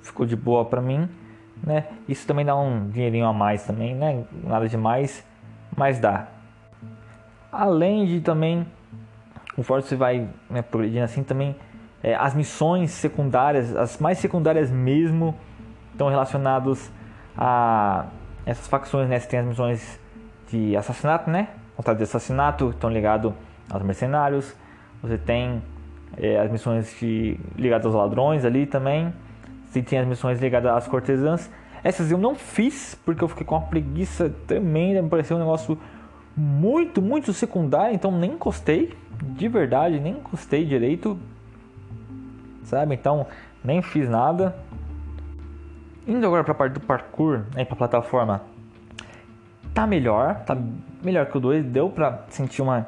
ficou 0.00 0.26
de 0.26 0.36
boa 0.36 0.64
para 0.64 0.80
mim, 0.80 1.08
né? 1.62 1.86
Isso 2.08 2.26
também 2.26 2.44
dá 2.44 2.56
um 2.56 2.88
dinheirinho 2.88 3.26
a 3.26 3.32
mais 3.32 3.64
também, 3.64 3.94
né? 3.94 4.24
Nada 4.44 4.68
demais, 4.68 5.24
mas 5.76 5.98
dá. 5.98 6.28
Além 7.50 8.06
de 8.06 8.20
também, 8.20 8.66
conforme 9.54 9.82
você 9.82 9.96
vai 9.96 10.28
né, 10.48 10.62
progredindo 10.62 11.04
assim 11.04 11.22
também, 11.22 11.54
é, 12.02 12.14
as 12.14 12.34
missões 12.34 12.90
secundárias, 12.90 13.76
as 13.76 13.98
mais 13.98 14.18
secundárias 14.18 14.70
mesmo, 14.70 15.34
estão 15.92 16.08
relacionadas 16.08 16.90
a 17.36 18.06
essas 18.44 18.66
facções, 18.66 19.08
né? 19.08 19.18
Você 19.18 19.28
tem 19.28 19.40
as 19.40 19.46
missões 19.46 20.00
de 20.48 20.76
assassinato, 20.76 21.30
né? 21.30 21.48
Vontade 21.82 21.98
de 21.98 22.04
assassinato, 22.04 22.70
estão 22.70 22.88
ligados 22.88 23.32
aos 23.68 23.82
mercenários. 23.82 24.54
Você 25.02 25.18
tem 25.18 25.60
é, 26.16 26.38
as 26.38 26.48
missões 26.48 26.96
ligadas 27.56 27.86
aos 27.86 27.94
ladrões 27.96 28.44
ali 28.44 28.66
também 28.66 29.12
se 29.72 29.82
tinha 29.82 30.00
as 30.00 30.06
missões 30.06 30.40
ligadas 30.40 30.70
às 30.70 30.86
cortesãs. 30.86 31.50
Essas 31.82 32.12
eu 32.12 32.18
não 32.18 32.36
fiz 32.36 32.94
porque 33.04 33.24
eu 33.24 33.26
fiquei 33.26 33.44
com 33.44 33.56
uma 33.56 33.66
preguiça 33.66 34.32
tremenda, 34.46 35.02
me 35.02 35.08
pareceu 35.08 35.36
um 35.36 35.40
negócio 35.40 35.76
muito, 36.36 37.02
muito 37.02 37.32
secundário, 37.32 37.92
então 37.92 38.12
nem 38.12 38.30
encostei, 38.30 38.96
de 39.20 39.48
verdade, 39.48 39.98
nem 39.98 40.12
encostei 40.12 40.64
direito, 40.64 41.18
sabe? 42.62 42.94
Então 42.94 43.26
nem 43.64 43.82
fiz 43.82 44.08
nada. 44.08 44.54
Indo 46.06 46.24
agora 46.24 46.44
para 46.44 46.52
a 46.52 46.56
parte 46.56 46.74
do 46.74 46.80
parkour, 46.80 47.40
né, 47.56 47.64
para 47.64 47.74
a 47.74 47.76
plataforma, 47.76 48.51
tá 49.74 49.86
melhor, 49.86 50.44
tá 50.44 50.56
melhor 51.02 51.26
que 51.26 51.36
o 51.36 51.40
2, 51.40 51.64
deu 51.64 51.88
para 51.90 52.24
sentir 52.28 52.62
uma 52.62 52.86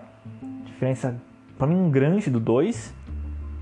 diferença 0.65 1.17
para 1.57 1.67
mim 1.67 1.91
grande 1.91 2.31
do 2.31 2.41
2. 2.41 2.95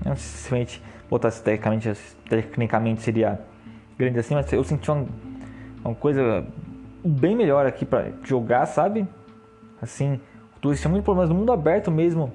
Não 0.05 0.15
sei 0.15 0.65
se 0.65 0.81
botasse 1.09 1.41
tecnicamente, 1.41 1.93
tecnicamente 2.27 3.01
seria 3.01 3.39
grande 3.97 4.19
assim, 4.19 4.33
mas 4.33 4.51
eu 4.51 4.63
senti 4.63 4.89
uma, 4.91 5.05
uma 5.83 5.95
coisa 5.95 6.45
bem 7.03 7.35
melhor 7.35 7.65
aqui 7.65 7.85
para 7.85 8.11
jogar, 8.23 8.65
sabe? 8.65 9.07
Assim, 9.81 10.19
o 10.57 10.61
2 10.61 10.81
tinha 10.81 10.91
muito 10.91 11.03
problemas 11.03 11.29
no 11.29 11.35
mundo 11.35 11.51
aberto 11.51 11.91
mesmo. 11.91 12.31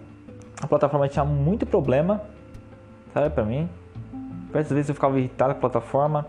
A 0.61 0.66
plataforma 0.66 1.09
tinha 1.09 1.25
muito 1.25 1.66
problema, 1.66 2.23
sabe, 3.12 3.30
pra 3.30 3.45
mim. 3.45 3.68
Diversas 4.47 4.73
vezes 4.73 4.88
eu 4.88 4.95
ficava 4.95 5.18
irritado 5.18 5.54
com 5.54 5.59
a 5.59 5.61
plataforma. 5.61 6.26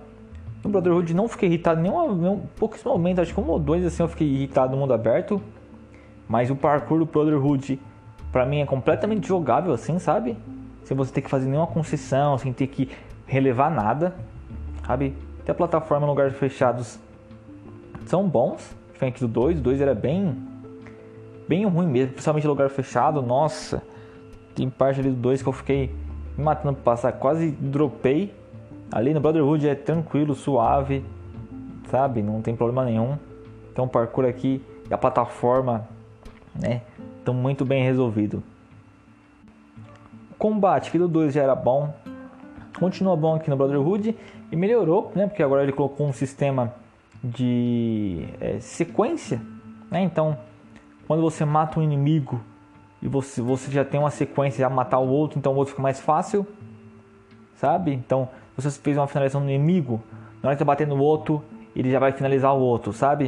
No 0.64 0.70
Brotherhood 0.70 1.14
não 1.14 1.28
fiquei 1.28 1.48
irritado 1.48 1.80
em 1.80 1.84
nenhum, 1.84 2.16
nenhum 2.16 2.42
poucos 2.58 2.84
momentos, 2.84 3.20
acho 3.22 3.34
que 3.34 3.40
um 3.40 3.48
ou 3.48 3.60
dois 3.60 3.86
assim 3.86 4.04
eu 4.04 4.10
fiquei 4.10 4.28
irritado 4.28 4.74
no 4.74 4.78
mundo 4.78 4.94
aberto. 4.94 5.42
Mas 6.28 6.52
o 6.52 6.56
parkour 6.56 7.00
do 7.00 7.06
Brotherhood 7.06 7.80
pra 8.32 8.46
mim 8.46 8.60
é 8.60 8.66
completamente 8.66 9.28
jogável 9.28 9.74
assim, 9.74 9.98
sabe? 10.00 10.38
Sem 10.84 10.96
você 10.96 11.12
ter 11.14 11.22
que 11.22 11.30
fazer 11.30 11.48
nenhuma 11.48 11.68
concessão, 11.68 12.38
sem 12.38 12.52
ter 12.52 12.68
que 12.68 12.90
relevar 13.26 13.72
nada, 13.72 14.16
sabe? 14.86 15.16
Até 15.42 15.52
a 15.52 15.56
plataforma 15.56 16.06
em 16.06 16.10
lugares 16.10 16.36
fechados 16.38 17.00
são 18.06 18.28
bons, 18.28 18.76
diferente 18.92 19.20
do 19.20 19.28
2, 19.28 19.60
o 19.60 19.62
2 19.62 19.82
era 19.82 19.96
bem 19.96 20.36
bem 21.48 21.66
ruim 21.66 21.88
mesmo, 21.88 22.14
principalmente 22.14 22.46
em 22.46 22.48
lugar 22.48 22.70
fechado, 22.70 23.22
nossa. 23.22 23.82
Tem 24.54 24.70
parte 24.70 25.00
ali 25.00 25.10
do 25.10 25.16
2 25.16 25.42
que 25.42 25.50
eu 25.50 25.54
fiquei 25.54 25.96
me 26.38 26.44
matando 26.44 26.76
pra 26.76 26.94
passar, 26.94 27.12
quase 27.14 27.52
dropei. 27.52 28.34
Ali 28.92 29.14
no 29.14 29.20
Brotherhood 29.20 29.68
é 29.68 29.76
tranquilo, 29.76 30.34
suave, 30.34 31.06
sabe? 31.90 32.22
Não 32.24 32.42
tem 32.42 32.56
problema 32.56 32.86
nenhum. 32.86 33.18
Então 33.72 33.86
o 33.86 33.88
parkour 33.88 34.26
aqui 34.26 34.64
e 34.90 34.94
a 34.94 34.98
plataforma, 34.98 35.88
né? 36.60 36.82
Estão 37.20 37.34
muito 37.34 37.64
bem 37.64 37.84
resolvido. 37.84 38.42
O 40.32 40.36
combate 40.36 40.90
aqui 40.90 40.98
do 40.98 41.08
2 41.08 41.34
já 41.34 41.44
era 41.44 41.56
bom. 41.56 41.94
Continua 42.80 43.16
bom 43.16 43.36
aqui 43.36 43.50
no 43.50 43.58
Brotherhood 43.58 44.16
e 44.52 44.56
melhorou, 44.56 45.12
né? 45.14 45.28
Porque 45.28 45.44
agora 45.44 45.64
ele 45.64 45.72
colocou 45.72 46.08
um 46.08 46.14
sistema 46.14 46.74
de 47.24 48.26
é, 48.40 48.60
sequência, 48.60 49.42
né? 49.92 50.02
Então, 50.02 50.38
quando 51.06 51.22
você 51.22 51.46
mata 51.46 51.80
um 51.80 51.84
inimigo 51.84 52.42
e 53.02 53.08
você, 53.08 53.42
você 53.42 53.70
já 53.72 53.84
tem 53.84 54.00
uma 54.00 54.10
sequência 54.10 54.68
de 54.68 54.74
matar 54.74 55.00
o 55.00 55.08
outro, 55.08 55.38
então 55.38 55.54
o 55.54 55.56
outro 55.56 55.72
fica 55.72 55.82
mais 55.82 56.00
fácil, 56.00 56.48
sabe? 57.56 57.94
Então, 57.94 58.30
você 58.60 58.72
fez 58.72 58.98
uma 58.98 59.08
finalização 59.08 59.42
no 59.42 59.50
inimigo, 59.50 60.02
na 60.42 60.50
hora 60.50 60.56
que 60.56 60.60
você 60.60 60.66
bater 60.66 60.88
no 60.88 60.98
outro, 60.98 61.44
ele 61.76 61.92
já 61.92 62.00
vai 62.00 62.12
finalizar 62.12 62.54
o 62.54 62.60
outro, 62.60 62.94
sabe? 62.94 63.26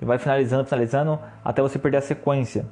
Ele 0.00 0.06
vai 0.06 0.18
finalizando, 0.18 0.64
finalizando, 0.64 1.18
até 1.44 1.62
você 1.62 1.78
perder 1.78 1.98
a 1.98 2.02
sequência, 2.02 2.66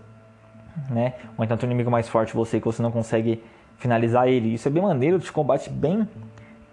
né? 0.89 1.15
Ou 1.37 1.45
então 1.45 1.57
tem 1.57 1.69
um 1.69 1.73
inimigo 1.73 1.91
mais 1.91 2.09
forte 2.09 2.35
você 2.35 2.61
que 2.61 2.67
você 2.67 2.83
não 2.83 2.91
consegue 2.91 3.43
finalizar 3.79 4.29
ele. 4.29 4.55
Isso 4.55 4.69
é 4.69 4.71
bem 4.71 4.83
maneiro, 4.83 5.19
de 5.19 5.31
combate 5.31 5.71
bem, 5.71 6.09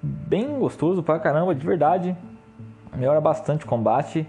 bem 0.01 0.59
gostoso 0.59 1.01
pra 1.01 1.19
caramba, 1.19 1.55
de 1.55 1.65
verdade 1.65 2.15
melhora 2.97 3.21
bastante 3.21 3.63
o 3.63 3.67
combate, 3.67 4.27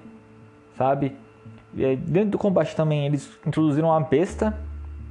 sabe? 0.77 1.17
E 1.75 1.97
dentro 1.97 2.31
do 2.31 2.39
combate 2.39 2.77
também 2.77 3.07
eles 3.07 3.31
introduziram 3.47 3.89
uma 3.89 4.01
besta, 4.01 4.57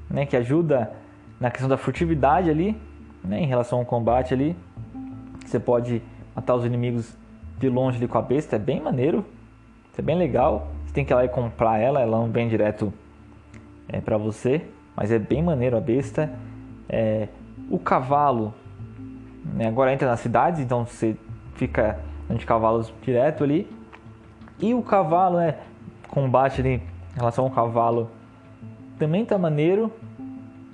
né, 0.10 0.26
que 0.26 0.38
ajuda 0.38 0.92
na 1.40 1.50
questão 1.50 1.68
da 1.68 1.78
furtividade 1.78 2.50
ali, 2.50 2.80
né, 3.24 3.40
em 3.40 3.48
relação 3.48 3.80
ao 3.80 3.86
combate 3.86 4.34
ali. 4.34 4.56
Você 5.48 5.60
pode 5.60 6.02
matar 6.36 6.56
os 6.56 6.66
inimigos 6.66 7.16
de 7.58 7.70
longe 7.70 7.98
ali 7.98 8.08
com 8.08 8.18
a 8.18 8.22
besta, 8.22 8.58
é 8.58 8.60
bem 8.60 8.82
maneiro, 8.82 9.26
é 9.98 10.02
bem 10.02 10.18
legal. 10.18 10.68
Você 10.86 10.94
tem 10.94 11.06
que 11.06 11.12
ir 11.12 11.16
lá 11.16 11.26
e 11.26 11.30
comprar 11.30 11.80
ela, 11.80 12.02
ela 12.02 12.18
não 12.18 12.30
vem 12.30 12.48
direto 12.48 12.94
é, 13.88 14.00
para 14.02 14.18
você, 14.18 14.62
mas 14.96 15.12
é 15.12 15.18
bem 15.18 15.42
maneiro 15.42 15.78
a 15.78 15.80
besta. 15.80 16.32
É, 16.90 17.30
o 17.70 17.80
cavalo, 17.80 18.54
né, 19.56 19.68
agora 19.68 19.94
entra 19.94 20.08
nas 20.08 20.20
cidades, 20.20 20.60
então 20.60 20.86
você 20.86 21.16
fica 21.56 22.00
de 22.30 22.46
cavalos 22.46 22.94
direto 23.02 23.44
ali. 23.44 23.70
E 24.60 24.74
o 24.74 24.82
cavalo, 24.82 25.38
né? 25.38 25.56
Combate 26.10 26.62
ali 26.62 26.76
em 26.76 26.82
relação 27.16 27.46
ao 27.46 27.52
cavalo 27.52 28.10
também 28.98 29.24
tá 29.26 29.38
maneiro, 29.38 29.92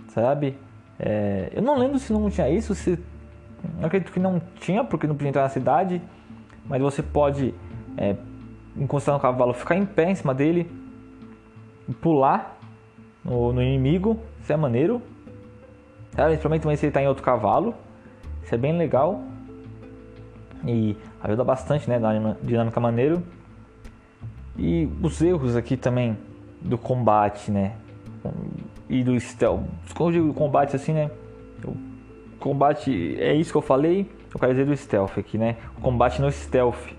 sabe? 0.09 0.57
É, 0.99 1.49
eu 1.53 1.61
não 1.61 1.77
lembro 1.77 1.99
se 1.99 2.11
não 2.13 2.29
tinha 2.29 2.49
isso, 2.49 2.73
se. 2.73 2.99
Eu 3.79 3.85
acredito 3.85 4.11
que 4.11 4.19
não 4.19 4.41
tinha, 4.59 4.83
porque 4.83 5.07
não 5.07 5.15
podia 5.15 5.29
entrar 5.29 5.43
na 5.43 5.49
cidade. 5.49 6.01
Mas 6.65 6.81
você 6.81 7.01
pode 7.01 7.53
é, 7.97 8.15
encostar 8.75 9.13
no 9.13 9.21
cavalo, 9.21 9.53
ficar 9.53 9.75
em 9.75 9.85
pé 9.85 10.11
em 10.11 10.15
cima 10.15 10.33
dele, 10.33 10.69
pular 12.01 12.57
no, 13.23 13.53
no 13.53 13.61
inimigo. 13.61 14.19
Isso 14.41 14.51
é 14.51 14.57
maneiro. 14.57 15.01
Sabe? 16.11 16.29
Principalmente 16.29 16.61
também 16.61 16.77
se 16.77 16.85
ele 16.85 16.89
está 16.91 17.01
em 17.01 17.07
outro 17.07 17.23
cavalo. 17.23 17.73
Isso 18.43 18.53
é 18.53 18.57
bem 18.57 18.77
legal 18.77 19.21
e 20.65 20.95
ajuda 21.21 21.43
bastante, 21.43 21.89
né, 21.89 21.99
da 21.99 22.13
dinâmica 22.41 22.79
maneiro. 22.79 23.21
E 24.57 24.89
os 25.01 25.21
erros 25.21 25.55
aqui 25.55 25.75
também 25.75 26.17
do 26.61 26.77
combate, 26.77 27.51
né, 27.51 27.75
e 28.89 29.03
do 29.03 29.19
stealth. 29.19 29.63
Quando 29.95 30.15
eu 30.15 30.21
digo 30.21 30.33
combate 30.33 30.75
assim, 30.75 30.93
né, 30.93 31.11
o 31.65 31.75
combate 32.43 33.15
é 33.21 33.33
isso 33.33 33.51
que 33.53 33.57
eu 33.57 33.61
falei, 33.61 34.05
eu 34.33 34.37
quero 34.37 34.51
dizer 34.51 34.65
do 34.65 34.75
stealth 34.75 35.17
aqui, 35.17 35.37
né, 35.37 35.55
o 35.77 35.81
combate 35.81 36.21
no 36.21 36.29
stealth, 36.29 36.91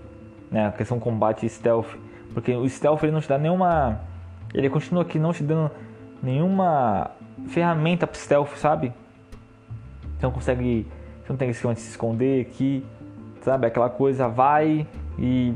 né, 0.49 0.65
a 0.65 0.71
questão 0.71 0.99
combate 0.99 1.47
stealth, 1.47 1.95
porque 2.33 2.51
o 2.55 2.67
stealth 2.67 3.03
ele 3.03 3.11
não 3.11 3.21
te 3.21 3.29
dá 3.29 3.37
nenhuma, 3.37 4.01
ele 4.55 4.67
continua 4.71 5.03
aqui 5.03 5.19
não 5.19 5.31
te 5.31 5.43
dando 5.43 5.69
nenhuma 6.23 7.11
ferramenta 7.47 8.07
para 8.07 8.19
stealth, 8.19 8.55
sabe? 8.55 8.91
Você 10.17 10.25
não 10.25 10.31
consegue, 10.31 10.87
você 11.21 11.31
não 11.31 11.37
tem 11.37 11.49
esquema 11.51 11.75
de 11.75 11.81
se 11.81 11.91
esconder 11.91 12.41
aqui, 12.41 12.83
sabe? 13.41 13.67
Aquela 13.67 13.89
coisa 13.89 14.27
vai 14.27 14.87
e 15.19 15.53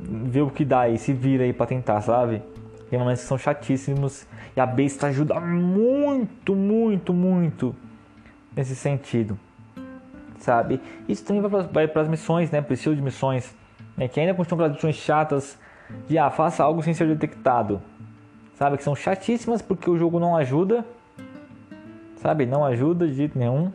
vê 0.00 0.42
o 0.42 0.50
que 0.50 0.64
dá 0.64 0.88
e 0.88 0.96
se 0.96 1.12
vira 1.12 1.42
aí 1.42 1.52
pra 1.52 1.66
tentar, 1.66 2.00
sabe? 2.02 2.40
Tem 2.88 2.98
momentos 2.98 3.22
que 3.22 3.28
são 3.28 3.36
chatíssimos 3.36 4.26
e 4.56 4.60
a 4.60 4.66
besta 4.66 5.08
ajuda 5.08 5.40
muito, 5.40 6.54
muito, 6.54 7.12
muito 7.12 7.74
nesse 8.56 8.74
sentido, 8.74 9.38
sabe? 10.38 10.80
Isso 11.08 11.24
também 11.24 11.42
vai 11.70 11.86
para 11.86 12.02
as 12.02 12.08
missões, 12.08 12.50
né? 12.50 12.60
Preciso 12.60 12.96
de 12.96 13.02
missões, 13.02 13.54
né? 13.96 14.08
Que 14.08 14.18
ainda 14.18 14.34
continuam 14.34 14.70
missões 14.70 14.96
chatas 14.96 15.58
de 16.08 16.18
ah, 16.18 16.30
faça 16.30 16.64
algo 16.64 16.82
sem 16.82 16.94
ser 16.94 17.06
detectado, 17.06 17.80
sabe? 18.54 18.78
Que 18.78 18.82
são 18.82 18.96
chatíssimas 18.96 19.62
porque 19.62 19.88
o 19.88 19.98
jogo 19.98 20.18
não 20.18 20.34
ajuda, 20.34 20.84
sabe? 22.16 22.46
Não 22.46 22.64
ajuda 22.64 23.06
de 23.06 23.14
jeito 23.14 23.38
nenhum 23.38 23.70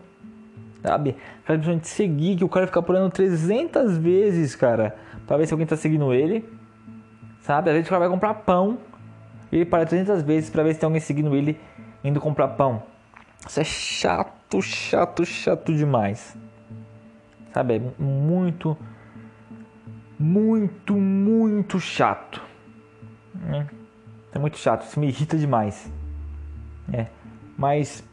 sabe? 0.82 1.16
Aquela 1.44 1.58
missão 1.58 1.78
de 1.78 1.88
seguir, 1.88 2.36
que 2.36 2.44
o 2.44 2.50
cara 2.50 2.68
fica 2.68 2.80
apurando 2.80 3.12
300 3.12 3.98
vezes, 3.98 4.56
cara, 4.56 4.96
pra 5.28 5.38
ver 5.38 5.48
se 5.48 5.54
alguém 5.54 5.68
tá 5.68 5.78
seguindo 5.78 6.14
ele, 6.14 6.48
sabe? 7.42 7.70
Às 7.70 7.76
vezes 7.76 7.88
o 7.88 7.90
cara 7.90 8.02
vai 8.02 8.10
comprar 8.10 8.34
pão 8.34 8.78
e 9.52 9.58
ele 9.58 9.66
para 9.66 9.86
300 9.86 10.22
vezes 10.24 10.50
pra 10.50 10.64
ver 10.64 10.74
se 10.74 10.80
tem 10.80 10.88
alguém 10.88 11.02
seguindo 11.02 11.36
ele 11.36 11.60
indo 12.04 12.20
comprar 12.20 12.50
pão. 12.50 12.84
Isso 13.48 13.60
é 13.60 13.64
chato, 13.64 14.34
chato, 14.60 15.24
chato 15.24 15.72
demais. 15.72 16.36
Sabe? 17.54 17.76
É 17.76 17.82
muito, 18.02 18.76
muito, 20.18 20.96
muito 20.96 21.80
chato. 21.80 22.42
É 24.34 24.40
muito 24.40 24.58
chato, 24.58 24.82
isso 24.82 25.00
me 25.00 25.08
irrita 25.08 25.38
demais. 25.38 25.92
É. 26.92 27.06
Mas 27.56 28.04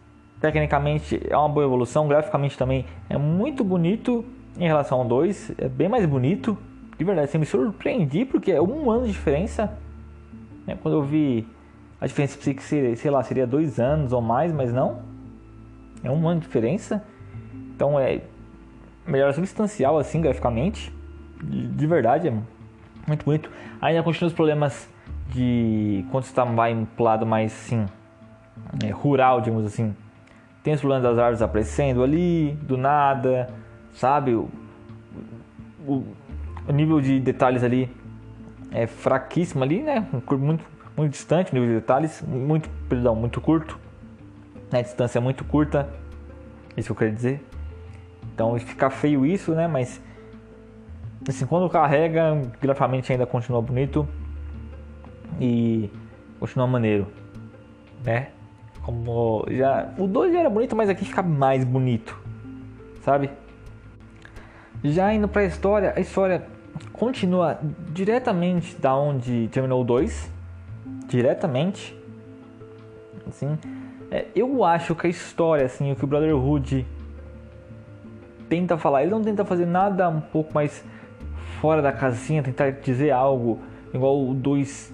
Tecnicamente 0.41 1.21
é 1.29 1.37
uma 1.37 1.49
boa 1.49 1.67
evolução, 1.67 2.07
graficamente 2.07 2.57
também 2.57 2.87
é 3.09 3.19
muito 3.19 3.65
bonito 3.65 4.25
em 4.57 4.67
relação 4.67 5.01
ao 5.01 5.05
2, 5.05 5.55
é 5.59 5.69
bem 5.69 5.89
mais 5.89 6.07
bonito. 6.07 6.57
De 6.97 7.05
verdade, 7.05 7.29
assim, 7.29 7.39
me 7.39 7.47
surpreendi 7.47 8.25
porque 8.25 8.53
é 8.53 8.63
um 8.63 8.91
ano 8.91 9.07
de 9.07 9.13
diferença. 9.13 9.77
Né? 10.67 10.79
Quando 10.81 10.95
eu 10.95 11.03
vi 11.03 11.47
a 12.01 12.07
diferença, 12.07 12.37
pensei 12.37 12.55
que 12.55 12.63
seria, 12.63 12.95
sei 12.95 13.11
lá, 13.11 13.23
seria 13.23 13.47
dois 13.47 13.81
anos 13.81 14.13
ou 14.13 14.21
mais, 14.21 14.53
mas 14.53 14.73
não. 14.73 15.03
É 16.03 16.11
um 16.11 16.29
ano 16.29 16.41
de 16.41 16.47
diferença. 16.47 17.03
Então 17.75 17.99
é 17.99 18.21
melhor 19.07 19.33
substancial 19.33 19.99
assim 19.99 20.21
graficamente. 20.21 20.93
De 21.43 21.87
verdade, 21.87 22.29
é 22.29 22.33
muito 23.07 23.25
bonito. 23.25 23.51
Ainda 23.81 24.03
continua 24.03 24.29
os 24.29 24.35
problemas 24.35 24.89
de 25.29 26.05
quando 26.11 26.25
você 26.25 26.31
está 26.31 26.45
vai 26.45 26.87
pro 26.97 27.05
lado 27.05 27.27
mais 27.27 27.53
assim, 27.53 27.87
é, 28.83 28.91
rural, 28.91 29.41
digamos 29.41 29.67
assim 29.67 29.95
tem 30.69 30.75
os 30.75 30.81
problemas 30.81 31.03
das 31.03 31.19
árvores 31.19 31.41
aparecendo 31.41 32.03
ali, 32.03 32.53
do 32.61 32.77
nada, 32.77 33.49
sabe? 33.95 34.35
O, 34.35 34.51
o, 35.87 36.05
o 36.69 36.73
nível 36.73 37.01
de 37.01 37.19
detalhes 37.19 37.65
ali 37.65 37.91
é 38.71 38.87
fraquíssimo 38.87 39.65
ali, 39.65 39.83
né? 39.83 40.07
Muito, 40.13 40.65
muito 40.95 41.11
distante 41.11 41.53
o 41.53 41.55
nível 41.55 41.71
de 41.71 41.75
detalhes, 41.77 42.23
muito, 42.23 42.69
perdão, 42.87 43.15
muito 43.15 43.41
curto. 43.41 43.79
Né? 44.71 44.81
A 44.81 44.83
distância 44.83 45.19
é 45.19 45.21
muito 45.21 45.45
curta, 45.45 45.89
isso 46.77 46.87
que 46.87 46.93
eu 46.93 46.97
quero 46.97 47.15
dizer. 47.15 47.45
Então 48.35 48.59
fica 48.59 48.91
feio 48.91 49.27
isso, 49.27 49.53
né? 49.53 49.67
Mas 49.67 50.01
assim, 51.29 51.47
quando 51.47 51.69
carrega, 51.69 52.41
graficamente 52.61 53.11
ainda 53.11 53.27
continua 53.27 53.61
bonito 53.61 54.09
e 55.41 55.91
continua 56.39 56.67
maneiro, 56.67 57.07
né? 58.05 58.29
Como 58.83 59.45
já. 59.51 59.93
O 59.99 60.07
2 60.07 60.33
já 60.33 60.41
era 60.41 60.51
bonito, 60.51 60.75
mas 60.75 60.89
aqui 60.89 61.05
fica 61.05 61.23
mais 61.23 61.65
bonito. 61.65 62.19
Sabe? 63.03 63.31
Já 64.85 65.13
indo 65.13 65.29
pra 65.29 65.45
história, 65.45 65.93
a 65.97 66.01
história 66.01 66.47
continua 66.93 67.59
diretamente 67.91 68.77
da 68.77 68.95
onde 68.95 69.49
terminou 69.49 69.83
o 69.83 69.85
2, 69.85 70.31
diretamente. 71.09 71.97
Assim, 73.27 73.59
é, 74.11 74.27
eu 74.35 74.65
acho 74.65 74.95
que 74.95 75.07
a 75.07 75.11
história, 75.11 75.67
assim, 75.67 75.93
o 75.93 75.97
que 75.97 76.05
o 76.05 76.07
Brotherhood 76.07 76.87
tenta 78.49 78.79
falar, 78.79 79.03
ele 79.03 79.11
não 79.11 79.23
tenta 79.23 79.45
fazer 79.45 79.67
nada 79.67 80.09
um 80.09 80.21
pouco 80.21 80.55
mais 80.55 80.85
fora 81.61 81.83
da 81.83 81.93
casinha, 81.93 82.43
tentar 82.43 82.71
dizer 82.71 83.11
algo 83.11 83.61
igual 83.93 84.29
o 84.29 84.35
2. 84.35 84.93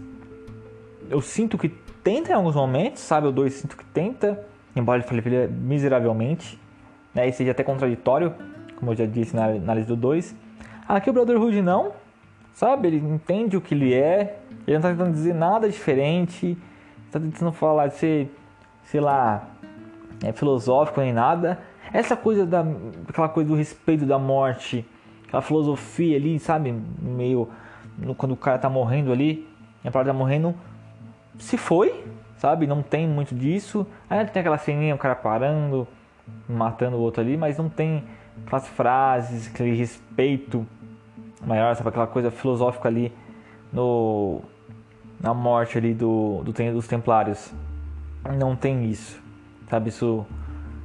Eu 1.09 1.21
sinto 1.21 1.57
que 1.57 1.69
tenta 2.03 2.33
em 2.33 2.35
alguns 2.35 2.57
momentos, 2.57 3.03
sabe? 3.03 3.29
O 3.29 3.33
2 3.33 3.53
sinto 3.53 3.77
que 3.77 3.85
tenta, 3.85 4.45
embora 4.75 4.99
ele 5.01 5.23
fale 5.23 5.47
miseravelmente, 5.49 6.59
né? 7.15 7.29
E 7.29 7.33
seja 7.33 7.53
até 7.53 7.63
contraditório, 7.63 8.35
como 8.77 8.93
eu 8.93 8.97
já 8.97 9.07
disse 9.07 9.37
na 9.37 9.47
análise 9.47 9.87
do 9.87 9.97
2. 9.97 10.35
Aqui 10.89 11.09
o 11.09 11.13
Brotherhood 11.13 11.63
não, 11.63 11.93
sabe? 12.53 12.89
Ele 12.89 12.97
entende 12.97 13.57
o 13.57 13.61
que 13.61 13.75
ele 13.75 13.95
é, 13.95 14.39
ele 14.67 14.77
não 14.77 14.83
tá 14.83 14.91
tentando 14.91 15.13
dizer 15.13 15.35
nada 15.35 15.69
diferente, 15.69 16.59
tá 17.11 17.21
tentando 17.21 17.53
falar 17.53 17.89
de 17.89 17.95
ser, 17.95 18.31
sei 18.85 19.01
lá, 19.01 19.49
é, 20.23 20.33
filosófico 20.33 21.01
nem 21.01 21.13
nada. 21.13 21.59
Essa 21.93 22.17
coisa 22.17 22.47
da. 22.47 22.65
aquela 23.09 23.29
coisa 23.29 23.49
do 23.49 23.55
respeito 23.55 24.07
da 24.07 24.19
morte, 24.19 24.87
aquela 25.27 25.43
filosofia 25.43 26.17
ali, 26.17 26.39
sabe? 26.39 26.73
Meio. 27.01 27.49
quando 28.17 28.33
o 28.33 28.37
cara 28.37 28.59
tá 28.59 28.69
morrendo 28.69 29.13
ali, 29.13 29.49
a 29.85 29.91
palavra 29.91 30.13
tá 30.13 30.19
morrendo, 30.19 30.55
se 31.39 31.57
foi, 31.57 32.05
sabe? 32.37 32.67
Não 32.67 32.83
tem 32.83 33.07
muito 33.07 33.35
disso. 33.35 33.87
Aí 34.09 34.25
tem 34.27 34.41
aquela 34.41 34.59
ceninha, 34.59 34.95
o 34.95 34.99
cara 34.99 35.15
parando, 35.15 35.87
matando 36.49 36.97
o 36.97 37.01
outro 37.01 37.21
ali, 37.21 37.37
mas 37.37 37.59
não 37.59 37.69
tem 37.69 38.05
aquelas 38.45 38.67
frases, 38.67 39.49
aquele 39.49 39.77
respeito 39.77 40.67
maior, 41.47 41.75
sabe? 41.77 41.89
Aquela 41.91 42.07
coisa 42.07 42.31
filosófica 42.31 42.89
ali 42.89 43.13
no 43.73 44.41
na 45.21 45.33
morte 45.33 45.79
ali 45.79 45.95
do, 45.95 46.43
do 46.45 46.53
dos 46.53 46.87
Templários. 46.87 47.53
Não 48.33 48.57
tem 48.57 48.85
isso, 48.87 49.23
sabe? 49.69 49.91
Isso 49.91 50.25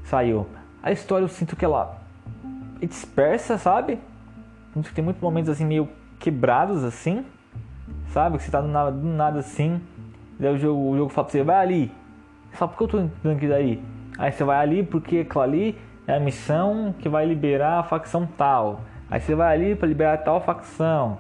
saiu. 0.04 0.48
A 0.84 0.92
história 0.92 1.24
eu 1.24 1.30
sinto 1.30 1.56
que 1.56 1.64
ela 1.64 1.98
é 2.82 2.86
dispersa, 2.86 3.58
sabe? 3.58 4.00
Tem 4.94 5.04
muitos 5.04 5.22
momentos 5.22 5.50
assim 5.50 5.66
meio 5.66 5.90
quebrados 6.20 6.84
assim, 6.84 7.26
sabe? 8.10 8.38
Que 8.38 8.44
você 8.44 8.52
tá 8.52 8.62
do 8.62 8.68
nada, 8.68 8.92
do 8.92 9.08
nada 9.08 9.40
assim. 9.40 9.82
Daí 10.40 10.54
o 10.54 10.58
jogo, 10.58 10.92
o 10.92 10.98
jogo 10.98 11.10
fala 11.10 11.26
pra 11.26 11.32
você, 11.32 11.44
vai 11.44 11.58
ali. 11.58 11.92
Você 12.50 12.58
fala, 12.58 12.72
por 12.72 12.78
que 12.78 12.84
eu 12.84 12.88
tô 12.88 13.00
entrando 13.00 13.36
aqui 13.36 13.48
daí? 13.48 13.84
Aí 14.18 14.32
você 14.32 14.44
vai 14.44 14.58
ali 14.58 14.84
porque 14.84 15.20
aquilo 15.20 15.42
ali 15.42 15.78
é 16.08 16.16
a 16.16 16.20
missão 16.20 16.94
que 16.98 17.08
vai 17.08 17.26
liberar 17.26 17.80
a 17.80 17.84
facção 17.84 18.26
tal. 18.26 18.82
Aí 19.10 19.20
você 19.20 19.34
vai 19.34 19.56
ali 19.56 19.76
para 19.76 19.88
liberar 19.88 20.18
tal 20.18 20.42
facção, 20.42 21.18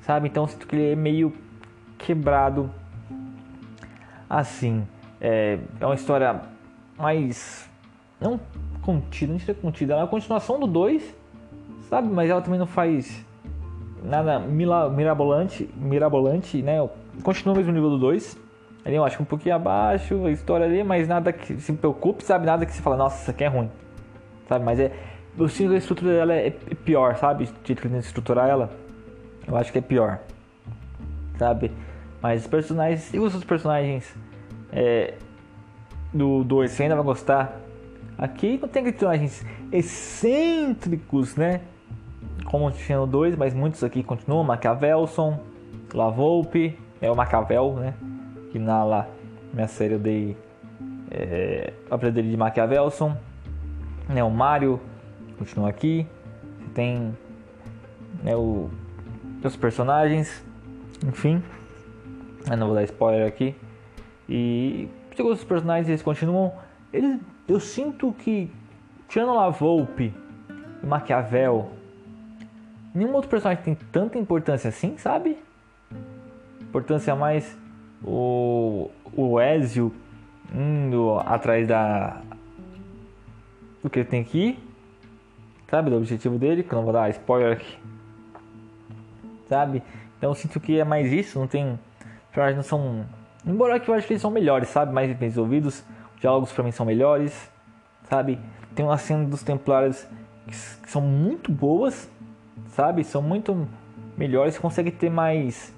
sabe? 0.00 0.28
Então 0.28 0.46
sinto 0.46 0.66
que 0.66 0.74
ele 0.74 0.92
é 0.92 0.96
meio 0.96 1.34
quebrado 1.98 2.70
assim. 4.28 4.86
É, 5.20 5.58
é 5.80 5.86
uma 5.86 5.94
história 5.94 6.40
mais 6.98 7.68
não 8.20 8.40
contida, 8.82 9.32
não 9.32 9.38
seria 9.38 9.54
contida, 9.54 9.92
ela 9.92 10.02
é 10.02 10.04
a 10.04 10.08
continuação 10.08 10.58
do 10.58 10.66
2, 10.66 11.14
sabe? 11.88 12.08
Mas 12.08 12.30
ela 12.30 12.40
também 12.40 12.58
não 12.58 12.66
faz 12.66 13.24
nada 14.02 14.38
mirabolante, 14.38 15.68
mirabolante, 15.76 16.62
né? 16.62 16.76
Continua 17.22 17.54
o 17.54 17.56
mesmo 17.56 17.72
nível 17.72 17.90
do 17.90 17.98
2. 17.98 18.38
Ali 18.84 18.96
eu 18.96 19.04
acho 19.04 19.22
um 19.22 19.26
pouquinho 19.26 19.54
abaixo 19.54 20.24
a 20.24 20.30
história 20.30 20.64
ali, 20.64 20.82
mas 20.82 21.06
nada 21.06 21.32
que 21.32 21.60
se 21.60 21.72
preocupe, 21.74 22.24
sabe? 22.24 22.46
Nada 22.46 22.64
que 22.64 22.72
se 22.72 22.80
fala, 22.80 22.96
nossa, 22.96 23.20
isso 23.20 23.30
aqui 23.30 23.44
é 23.44 23.48
ruim, 23.48 23.70
sabe? 24.48 24.64
Mas 24.64 24.80
é 24.80 24.90
eu 25.38 25.48
sinto 25.48 25.70
que 25.70 25.74
a 25.76 25.78
estrutura 25.78 26.12
dela 26.12 26.34
é, 26.34 26.48
é 26.48 26.74
pior, 26.74 27.16
sabe? 27.16 27.44
O 27.44 27.66
jeito 27.66 27.80
que 27.80 27.96
estruturar 27.96 28.48
ela, 28.48 28.70
eu 29.46 29.56
acho 29.56 29.72
que 29.72 29.78
é 29.78 29.80
pior, 29.80 30.20
sabe? 31.38 31.70
Mas 32.20 32.42
os 32.42 32.46
personagens, 32.46 33.14
e 33.14 33.18
os 33.18 33.24
outros 33.24 33.44
personagens 33.44 34.14
é, 34.72 35.14
do 36.12 36.44
2 36.44 36.70
você 36.70 36.84
ainda 36.84 36.94
vai 36.94 37.04
gostar. 37.04 37.60
Aqui 38.18 38.58
não 38.60 38.68
tem 38.68 38.84
personagens 38.84 39.44
excêntricos, 39.72 41.36
né? 41.36 41.62
Como 42.44 42.70
tinha 42.70 42.98
no 42.98 43.06
2, 43.06 43.36
mas 43.36 43.54
muitos 43.54 43.82
aqui 43.82 44.02
continuam. 44.02 44.44
Maquiavelson, 44.44 45.40
Lavolpe, 45.94 46.78
é 47.00 47.10
o 47.10 47.16
Maquiavel, 47.16 47.74
né? 47.74 47.94
Que 48.50 48.58
na 48.58 48.84
lá, 48.84 49.08
minha 49.54 49.68
série 49.68 49.94
eu 49.94 49.98
dei 49.98 50.36
é, 51.10 51.72
a 51.90 51.96
dele 51.96 52.30
de 52.30 52.36
Maquiavelson. 52.36 53.16
Né, 54.08 54.22
o 54.22 54.30
Mario, 54.30 54.80
continua 55.38 55.68
aqui. 55.68 56.06
Tem 56.74 57.16
né, 58.22 58.36
o, 58.36 58.70
os 59.42 59.56
personagens, 59.56 60.44
enfim. 61.06 61.42
Eu 62.50 62.56
não 62.56 62.66
vou 62.66 62.76
dar 62.76 62.84
spoiler 62.84 63.26
aqui. 63.26 63.54
E 64.30 64.88
os 65.18 65.44
personagens 65.44 65.88
eles 65.88 66.02
continuam. 66.02 66.52
Eles, 66.92 67.20
eu 67.48 67.60
sinto 67.60 68.12
que 68.12 68.50
tirando 69.08 69.34
La 69.34 69.50
Volpe 69.50 70.14
e 70.82 70.86
Maquiavel, 70.86 71.70
nenhum 72.94 73.12
outro 73.12 73.28
personagem 73.28 73.62
tem 73.62 73.74
tanta 73.74 74.18
importância 74.18 74.68
assim, 74.68 74.96
sabe? 74.96 75.36
Importância 76.60 77.14
mais 77.16 77.58
o, 78.04 78.90
o 79.14 79.40
Ezio 79.40 79.92
indo 80.54 81.18
atrás 81.26 81.66
da 81.66 82.22
do 83.82 83.90
que 83.90 83.98
ele 83.98 84.08
tem 84.08 84.22
que 84.22 84.38
ir 84.38 84.70
sabe? 85.70 85.88
Do 85.88 85.96
objetivo 85.96 86.36
dele, 86.38 86.62
que 86.64 86.72
eu 86.72 86.76
não 86.76 86.84
vou 86.84 86.92
dar 86.92 87.08
spoiler 87.10 87.52
aqui, 87.52 87.78
sabe? 89.48 89.82
Então 90.18 90.30
eu 90.30 90.34
sinto 90.34 90.58
que 90.58 90.78
é 90.78 90.84
mais 90.84 91.12
isso, 91.12 91.38
não 91.38 91.46
tem. 91.46 91.72
Os 91.72 92.34
personagens 92.34 92.56
não 92.56 92.64
são. 92.64 93.06
Embora 93.46 93.80
que 93.80 93.88
eu 93.90 93.94
acho 93.94 94.06
que 94.06 94.12
eles 94.12 94.22
são 94.22 94.30
melhores, 94.30 94.68
sabe? 94.68 94.92
Mais 94.92 95.08
bem 95.16 95.28
resolvidos, 95.28 95.84
os 96.14 96.20
diálogos 96.20 96.52
pra 96.52 96.62
mim 96.62 96.72
são 96.72 96.84
melhores, 96.84 97.50
sabe? 98.08 98.38
Tem 98.74 98.84
uma 98.84 98.98
cena 98.98 99.24
dos 99.24 99.42
Templários 99.42 100.06
que, 100.46 100.52
que 100.82 100.90
são 100.90 101.00
muito 101.00 101.50
boas, 101.50 102.10
sabe? 102.68 103.02
São 103.04 103.22
muito 103.22 103.66
melhores, 104.16 104.58
consegue 104.58 104.90
ter 104.90 105.10
mais 105.10 105.74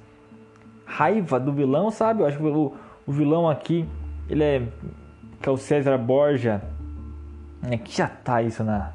raiva 0.85 1.39
do 1.39 1.53
vilão, 1.53 1.91
sabe? 1.91 2.23
Eu 2.23 2.27
acho 2.27 2.37
que 2.37 2.45
o, 2.45 2.75
o 3.07 3.13
vilão 3.13 3.49
aqui, 3.49 3.89
ele 4.29 4.43
é. 4.43 4.69
que 5.41 5.49
é 5.49 5.53
o 5.53 5.57
César 5.57 5.97
Borja, 5.99 6.63
né? 7.63 7.79
Que 7.79 7.97
já 7.97 8.09
tá 8.09 8.43
isso 8.43 8.65
na, 8.65 8.93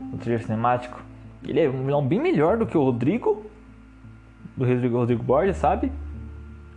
no 0.00 0.18
trailer 0.18 0.44
cinemático. 0.44 1.02
Ele 1.44 1.60
é 1.60 1.68
um 1.68 1.84
vilão 1.84 2.06
bem 2.06 2.20
melhor 2.20 2.56
do 2.56 2.66
que 2.66 2.76
o 2.76 2.82
Rodrigo, 2.82 3.46
do 4.56 4.64
Rodrigo, 4.66 4.98
Rodrigo 4.98 5.22
Borges, 5.22 5.56
sabe? 5.56 5.90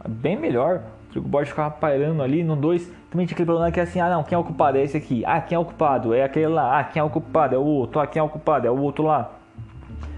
Bem 0.08 0.38
melhor. 0.38 0.84
O 1.16 1.22
Borges 1.22 1.50
ficava 1.50 1.72
pairando 1.72 2.22
ali 2.22 2.44
no 2.44 2.56
2. 2.56 2.92
Também 3.10 3.26
tinha 3.26 3.36
aquele 3.36 3.46
problema 3.46 3.72
que 3.72 3.80
é 3.80 3.84
assim: 3.84 4.00
ah, 4.00 4.10
não, 4.10 4.24
quem 4.24 4.36
é 4.36 4.40
o 4.40 4.44
culpado? 4.44 4.78
É 4.78 4.84
esse 4.84 4.98
aqui. 4.98 5.24
Ah, 5.26 5.40
quem 5.40 5.56
é 5.56 5.60
o 5.60 5.66
culpado? 5.66 6.14
É 6.14 6.24
aquele 6.24 6.48
lá. 6.48 6.80
Ah, 6.80 6.84
quem 6.84 7.00
é 7.00 7.04
o 7.04 7.10
culpado? 7.10 7.56
É 7.56 7.58
o 7.58 7.64
outro. 7.64 8.00
Ah, 8.00 8.08
quem 8.08 8.20
é 8.20 8.24
o 8.24 8.30
culpado? 8.30 8.68
É 8.68 8.72
o 8.72 8.80
outro 8.80 9.06
lá. 9.06 9.32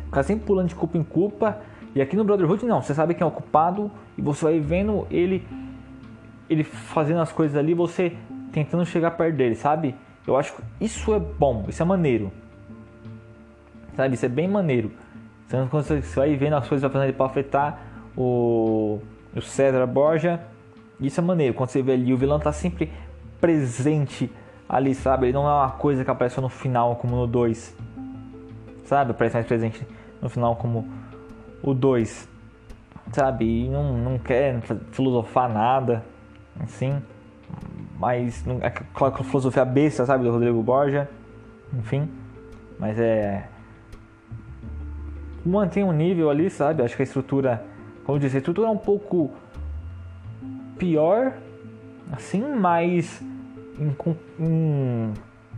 Ficar 0.06 0.24
sempre 0.24 0.46
pulando 0.46 0.70
de 0.70 0.76
culpa 0.76 0.98
em 0.98 1.04
culpa. 1.04 1.60
E 1.94 2.02
aqui 2.02 2.16
no 2.16 2.24
Brotherhood, 2.24 2.66
não. 2.66 2.82
Você 2.82 2.94
sabe 2.94 3.14
quem 3.14 3.24
é 3.24 3.28
o 3.28 3.32
culpado 3.32 3.92
e 4.18 4.22
você 4.22 4.46
vai 4.46 4.60
vendo 4.60 5.08
ele, 5.12 5.48
ele 6.50 6.64
fazendo 6.64 7.22
as 7.22 7.32
coisas 7.32 7.58
ali, 7.58 7.74
você 7.74 8.16
tentando 8.52 8.86
chegar 8.86 9.12
perto 9.12 9.36
dele, 9.36 9.56
sabe? 9.56 9.96
Eu 10.26 10.36
acho 10.36 10.56
que 10.56 10.64
isso 10.82 11.14
é 11.14 11.20
bom, 11.20 11.66
isso 11.68 11.82
é 11.82 11.86
maneiro. 11.86 12.32
Sabe? 13.96 14.14
Isso 14.16 14.26
é 14.26 14.30
bem 14.30 14.48
maneiro. 14.48 14.92
Você 15.48 16.02
vai 16.16 16.36
vendo 16.36 16.56
as 16.56 16.68
coisas 16.68 16.92
fazendo 16.92 17.14
para 17.14 17.26
afetar 17.26 17.80
o, 18.16 19.00
o 19.36 19.42
César 19.42 19.86
Borja. 19.86 20.42
Isso 21.00 21.20
é 21.20 21.24
maneiro. 21.24 21.54
Quando 21.54 21.70
você 21.70 21.82
vê 21.82 21.94
ali, 21.94 22.14
o 22.14 22.18
vilão 22.18 22.40
tá 22.40 22.52
sempre 22.52 22.92
presente 23.40 24.32
ali, 24.68 24.96
sabe? 24.96 25.28
Ele 25.28 25.34
não 25.34 25.48
é 25.48 25.54
uma 25.54 25.72
coisa 25.72 26.04
que 26.04 26.12
aparece 26.12 26.40
no 26.42 26.50
final 26.50 26.96
como 26.96 27.16
no 27.16 27.28
2. 27.28 27.76
Sabe? 28.86 29.12
Aparece 29.12 29.36
mais 29.36 29.46
presente 29.46 29.86
no 30.22 30.30
final 30.30 30.56
como 30.56 30.88
o 31.62 31.74
2. 31.74 32.28
Sabe? 33.12 33.66
E 33.66 33.70
não, 33.70 33.94
não 33.98 34.18
quer 34.18 34.60
filosofar 34.92 35.52
nada. 35.52 36.04
Assim. 36.60 37.02
Mas. 38.00 38.44
É 38.62 38.70
claro 38.70 39.14
que 39.14 39.22
a 39.22 39.26
filosofia 39.26 39.66
besta, 39.66 40.06
sabe? 40.06 40.24
Do 40.24 40.32
Rodrigo 40.32 40.62
Borja. 40.64 41.10
Enfim. 41.74 42.10
Mas 42.80 43.00
é 43.00 43.48
mantém 45.48 45.84
um 45.84 45.92
nível 45.92 46.30
ali, 46.30 46.50
sabe? 46.50 46.84
Acho 46.84 46.96
que 46.96 47.02
a 47.02 47.06
estrutura, 47.06 47.64
como 48.04 48.18
eu 48.18 48.22
disse, 48.22 48.36
a 48.36 48.40
estrutura 48.40 48.68
é 48.68 48.72
um 48.72 48.78
pouco 48.78 49.32
pior, 50.78 51.34
assim, 52.12 52.42
mas 52.42 53.22
em, 53.80 53.96
em 54.40 55.14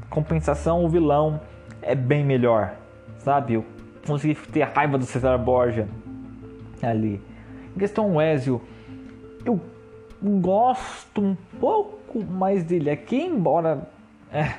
compensação 0.09 0.83
o 0.83 0.89
vilão 0.89 1.41
é 1.81 1.95
bem 1.95 2.25
melhor, 2.25 2.75
sabe? 3.19 3.53
Eu 3.53 3.65
consegui 4.05 4.35
ter 4.35 4.63
raiva 4.63 4.97
do 4.97 5.05
Cesar 5.05 5.37
Borja 5.37 5.87
ali. 6.81 7.21
Em 7.75 7.79
questão 7.79 8.21
Ezio, 8.21 8.61
eu 9.45 9.59
gosto 10.21 11.21
um 11.21 11.37
pouco 11.59 12.23
mais 12.23 12.63
dele 12.63 12.89
aqui, 12.89 13.21
embora 13.21 13.87
é, 14.31 14.53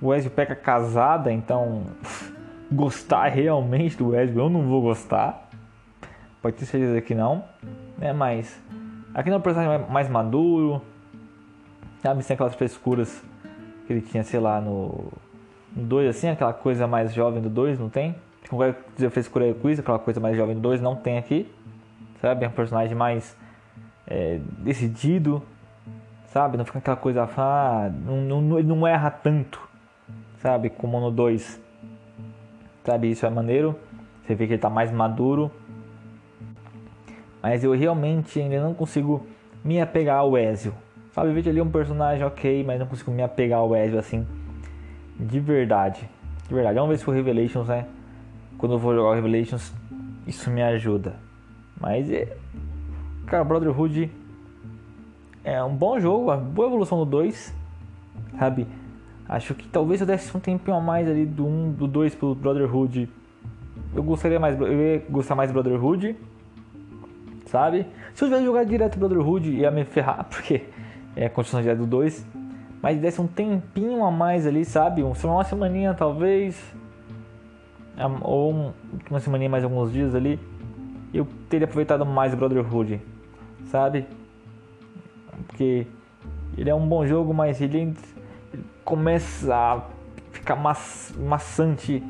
o 0.00 0.14
Ezio 0.14 0.30
peca 0.30 0.54
casada, 0.54 1.32
então 1.32 1.84
gostar 2.70 3.28
realmente 3.28 3.96
do 3.96 4.08
Wesley, 4.08 4.38
eu 4.38 4.50
não 4.50 4.62
vou 4.62 4.82
gostar. 4.82 5.48
pode 6.42 6.56
ter 6.56 6.66
certeza 6.66 7.00
que 7.00 7.14
não, 7.14 7.44
né? 7.96 8.12
Mas 8.12 8.60
aqui 9.14 9.30
não 9.30 9.36
é 9.36 9.38
um 9.38 9.42
personagem 9.42 9.90
mais 9.90 10.08
maduro, 10.08 10.82
sabe? 12.00 12.22
Sem 12.22 12.34
aquelas 12.34 12.54
frescuras 12.54 13.22
que 13.86 13.92
ele 13.92 14.02
tinha, 14.02 14.22
sei 14.22 14.40
lá, 14.40 14.60
no 14.60 15.12
2, 15.74 16.08
assim, 16.08 16.28
aquela 16.28 16.52
coisa 16.52 16.86
mais 16.86 17.12
jovem 17.12 17.40
do 17.42 17.48
2, 17.48 17.78
não 17.78 17.88
tem? 17.88 18.14
Qualquer 18.48 18.82
dizer 18.94 19.10
frescura 19.10 19.52
quiz, 19.54 19.78
aquela 19.78 19.98
coisa 19.98 20.20
mais 20.20 20.36
jovem 20.36 20.54
do 20.54 20.60
2, 20.60 20.80
não 20.80 20.96
tem 20.96 21.18
aqui, 21.18 21.52
sabe? 22.20 22.44
É 22.44 22.48
um 22.48 22.52
personagem 22.52 22.94
mais 22.94 23.36
é, 24.06 24.40
decidido, 24.58 25.42
sabe? 26.26 26.56
Não 26.56 26.64
fica 26.64 26.78
aquela 26.78 26.96
coisa, 26.96 27.28
ah, 27.36 27.90
não, 28.04 28.40
não, 28.40 28.58
ele 28.58 28.68
não 28.68 28.86
erra 28.86 29.10
tanto, 29.10 29.60
sabe? 30.38 30.70
Como 30.70 30.98
no 30.98 31.10
2, 31.10 31.60
sabe? 32.84 33.10
Isso 33.10 33.26
é 33.26 33.30
maneiro, 33.30 33.78
você 34.24 34.34
vê 34.34 34.46
que 34.46 34.54
ele 34.54 34.62
tá 34.62 34.70
mais 34.70 34.90
maduro, 34.90 35.50
mas 37.42 37.64
eu 37.64 37.72
realmente 37.72 38.40
ainda 38.40 38.60
não 38.60 38.74
consigo 38.74 39.26
me 39.64 39.80
apegar 39.80 40.18
ao 40.18 40.36
Ezio, 40.36 40.74
sabe? 41.12 41.32
Veja 41.32 41.50
ali 41.50 41.60
um 41.60 41.70
personagem 41.70 42.24
ok, 42.24 42.64
mas 42.64 42.78
não 42.78 42.86
consigo 42.86 43.10
me 43.10 43.22
apegar 43.22 43.60
ao 43.60 43.74
Ezio 43.74 43.98
assim, 43.98 44.26
de 45.18 45.40
verdade, 45.40 46.08
de 46.46 46.54
verdade. 46.54 46.76
Vamos 46.76 46.90
ver 46.90 46.98
se 46.98 47.08
o 47.08 47.12
Revelations, 47.12 47.68
né? 47.68 47.86
Quando 48.56 48.72
eu 48.72 48.78
vou 48.78 48.94
jogar 48.94 49.10
o 49.10 49.14
Revelations, 49.14 49.72
isso 50.26 50.50
me 50.50 50.62
ajuda. 50.62 51.16
Mas 51.80 52.10
é. 52.10 52.36
Cara, 53.26 53.44
Brotherhood 53.44 54.10
é 55.44 55.62
um 55.62 55.74
bom 55.74 56.00
jogo, 56.00 56.24
uma 56.24 56.36
boa 56.36 56.68
evolução 56.68 56.98
do 56.98 57.04
2, 57.04 57.54
sabe? 58.38 58.66
Acho 59.28 59.54
que 59.54 59.68
talvez 59.68 60.00
eu 60.00 60.06
desse 60.06 60.34
um 60.36 60.40
tempinho 60.40 60.76
a 60.76 60.80
mais 60.80 61.08
ali 61.08 61.26
do 61.26 61.46
1, 61.46 61.48
um, 61.48 61.72
do 61.72 61.86
2 61.86 62.14
pro 62.14 62.34
Brotherhood. 62.34 63.08
Eu 63.94 64.02
gostaria 64.02 64.40
mais, 64.40 64.58
eu 64.60 64.72
ia 64.72 65.04
gostar 65.08 65.34
mais 65.34 65.50
do 65.50 65.54
Brotherhood, 65.54 66.16
sabe? 67.48 67.86
Se 68.14 68.24
eu 68.24 68.28
tivesse 68.28 68.44
jogado 68.44 68.68
direto 68.68 68.98
Brotherhood, 68.98 69.50
ia 69.50 69.70
me 69.70 69.84
ferrar, 69.84 70.26
porque 70.30 70.64
é 71.16 71.26
a 71.26 71.30
continuação 71.30 71.62
direta 71.62 71.80
do 71.80 71.86
2. 71.86 72.26
Mas 72.80 72.98
desse 73.00 73.20
um 73.20 73.26
tempinho 73.26 74.04
a 74.04 74.10
mais 74.10 74.46
ali, 74.46 74.64
sabe? 74.64 75.02
Uma 75.02 75.44
semaninha 75.44 75.94
talvez, 75.94 76.62
ou 78.22 78.72
uma 79.10 79.18
semaninha 79.18 79.50
mais 79.50 79.64
alguns 79.64 79.92
dias 79.92 80.14
ali, 80.14 80.38
eu 81.12 81.26
teria 81.48 81.64
aproveitado 81.64 82.06
mais 82.06 82.34
Brotherhood, 82.34 83.00
sabe? 83.64 84.06
Porque 85.46 85.86
ele 86.56 86.70
é 86.70 86.74
um 86.74 86.86
bom 86.86 87.04
jogo, 87.04 87.34
mas 87.34 87.60
ele 87.60 87.94
começa 88.84 89.54
a 89.54 89.82
ficar 90.30 90.54
maç 90.54 91.12
maçante 91.18 92.02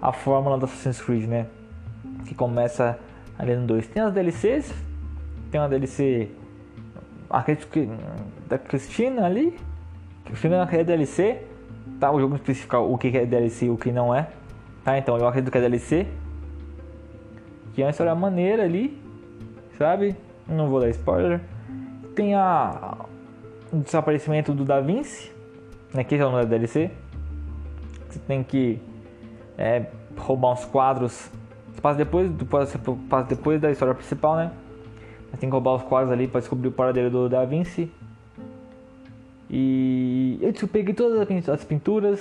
a 0.00 0.12
fórmula 0.12 0.56
do 0.56 0.64
Assassin's 0.64 1.00
Creed, 1.00 1.28
né? 1.28 1.46
Que 2.24 2.34
começa 2.34 2.98
ali 3.40 3.56
no 3.56 3.66
2. 3.66 3.88
Tem 3.88 4.02
as 4.02 4.12
DLCs, 4.12 4.74
tem 5.50 5.60
uma 5.60 5.68
DLC 5.68 6.28
acredito 7.30 7.68
que 7.68 7.88
da 8.48 8.58
Cristina 8.58 9.24
ali, 9.24 9.56
Cristina 10.24 10.68
é 10.70 10.84
DLC, 10.84 11.42
tá? 11.98 12.10
O 12.10 12.20
jogo 12.20 12.34
especificar 12.34 12.82
o 12.82 12.98
que 12.98 13.16
é 13.16 13.24
DLC 13.24 13.66
e 13.66 13.70
o 13.70 13.76
que 13.76 13.90
não 13.90 14.14
é, 14.14 14.28
tá? 14.84 14.98
Então 14.98 15.16
eu 15.16 15.26
acredito 15.26 15.50
que 15.50 15.58
é 15.58 15.60
DLC, 15.60 16.06
que 17.72 17.82
é 17.82 17.84
uma 17.84 17.90
história 17.90 18.14
maneira 18.14 18.64
ali, 18.64 19.00
sabe? 19.78 20.16
Não 20.46 20.68
vou 20.68 20.80
dar 20.80 20.90
spoiler. 20.90 21.40
Tem 22.14 22.34
a 22.34 23.06
o 23.72 23.76
desaparecimento 23.78 24.52
do 24.52 24.64
Da 24.64 24.80
Vinci, 24.80 25.32
né? 25.94 26.02
Que 26.02 26.18
já 26.18 26.28
não 26.28 26.38
é 26.38 26.44
DLC. 26.44 26.90
Você 28.08 28.18
tem 28.18 28.42
que 28.42 28.82
é, 29.56 29.86
roubar 30.16 30.52
uns 30.52 30.64
quadros. 30.64 31.30
Passa 31.80 31.98
depois, 31.98 32.30
passa 33.08 33.28
depois 33.28 33.60
da 33.60 33.70
história 33.70 33.94
principal, 33.94 34.36
né? 34.36 34.52
Você 35.30 35.36
tem 35.38 35.48
que 35.48 35.52
roubar 35.52 35.74
os 35.74 35.82
quadros 35.82 36.12
ali 36.12 36.26
para 36.26 36.40
descobrir 36.40 36.68
o 36.68 36.72
paradeiro 36.72 37.10
do 37.10 37.28
Da 37.28 37.44
Vinci. 37.44 37.90
E 39.48 40.38
eu 40.40 40.68
peguei 40.68 40.94
todas 40.94 41.48
as 41.48 41.64
pinturas. 41.64 42.20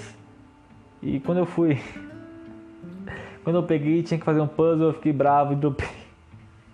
E 1.01 1.19
quando 1.19 1.39
eu 1.39 1.45
fui. 1.45 1.79
Quando 3.43 3.55
eu 3.55 3.63
peguei 3.63 4.03
tinha 4.03 4.19
que 4.19 4.25
fazer 4.25 4.41
um 4.41 4.47
puzzle, 4.47 4.88
eu 4.88 4.93
fiquei 4.93 5.13
bravo 5.13 5.53
e 5.53 5.55
dropei. 5.55 5.88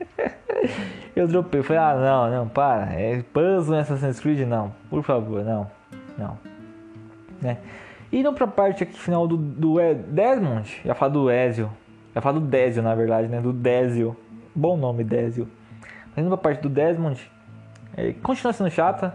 eu 1.15 1.27
dropei, 1.27 1.61
falei, 1.61 1.81
ah 1.81 1.95
não, 1.95 2.31
não, 2.31 2.49
para. 2.49 2.91
É 2.93 3.21
puzzle 3.21 3.75
em 3.75 3.79
Assassin's 3.79 4.19
Creed? 4.19 4.39
Não, 4.47 4.73
por 4.89 5.03
favor, 5.03 5.43
não, 5.43 5.69
não. 6.17 6.37
Né? 7.39 7.59
E 8.11 8.23
não 8.23 8.33
pra 8.33 8.47
parte 8.47 8.83
aqui 8.83 8.97
final 8.97 9.27
do, 9.27 9.37
do 9.37 9.75
Desmond, 10.07 10.81
já 10.83 10.95
falar 10.95 11.11
do 11.13 11.29
Ezio. 11.29 11.69
Já 12.15 12.21
falar 12.21 12.39
do 12.39 12.45
Désio, 12.45 12.81
na 12.81 12.95
verdade, 12.95 13.27
né? 13.27 13.41
Do 13.41 13.51
Désio. 13.51 14.15
Bom 14.55 14.77
nome, 14.77 15.03
Désio. 15.03 15.49
Mas 16.15 16.25
indo 16.25 16.29
pra 16.29 16.37
parte 16.37 16.61
do 16.61 16.69
Desmond, 16.69 17.29
é, 17.97 18.13
continua 18.13 18.53
sendo 18.53 18.69
chata. 18.69 19.13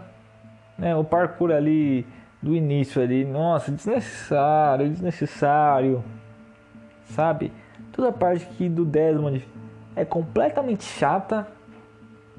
Né? 0.77 0.95
O 0.95 1.03
parkour 1.03 1.49
ali 1.49 2.05
do 2.39 2.55
início 2.55 3.01
ali, 3.01 3.25
nossa, 3.25 3.71
desnecessário, 3.71 4.87
desnecessário. 4.87 6.03
Sabe? 7.05 7.51
Toda 7.91 8.09
a 8.09 8.11
parte 8.11 8.45
aqui 8.45 8.69
do 8.69 8.85
Desmond 8.85 9.47
é 9.95 10.05
completamente 10.05 10.83
chata. 10.83 11.47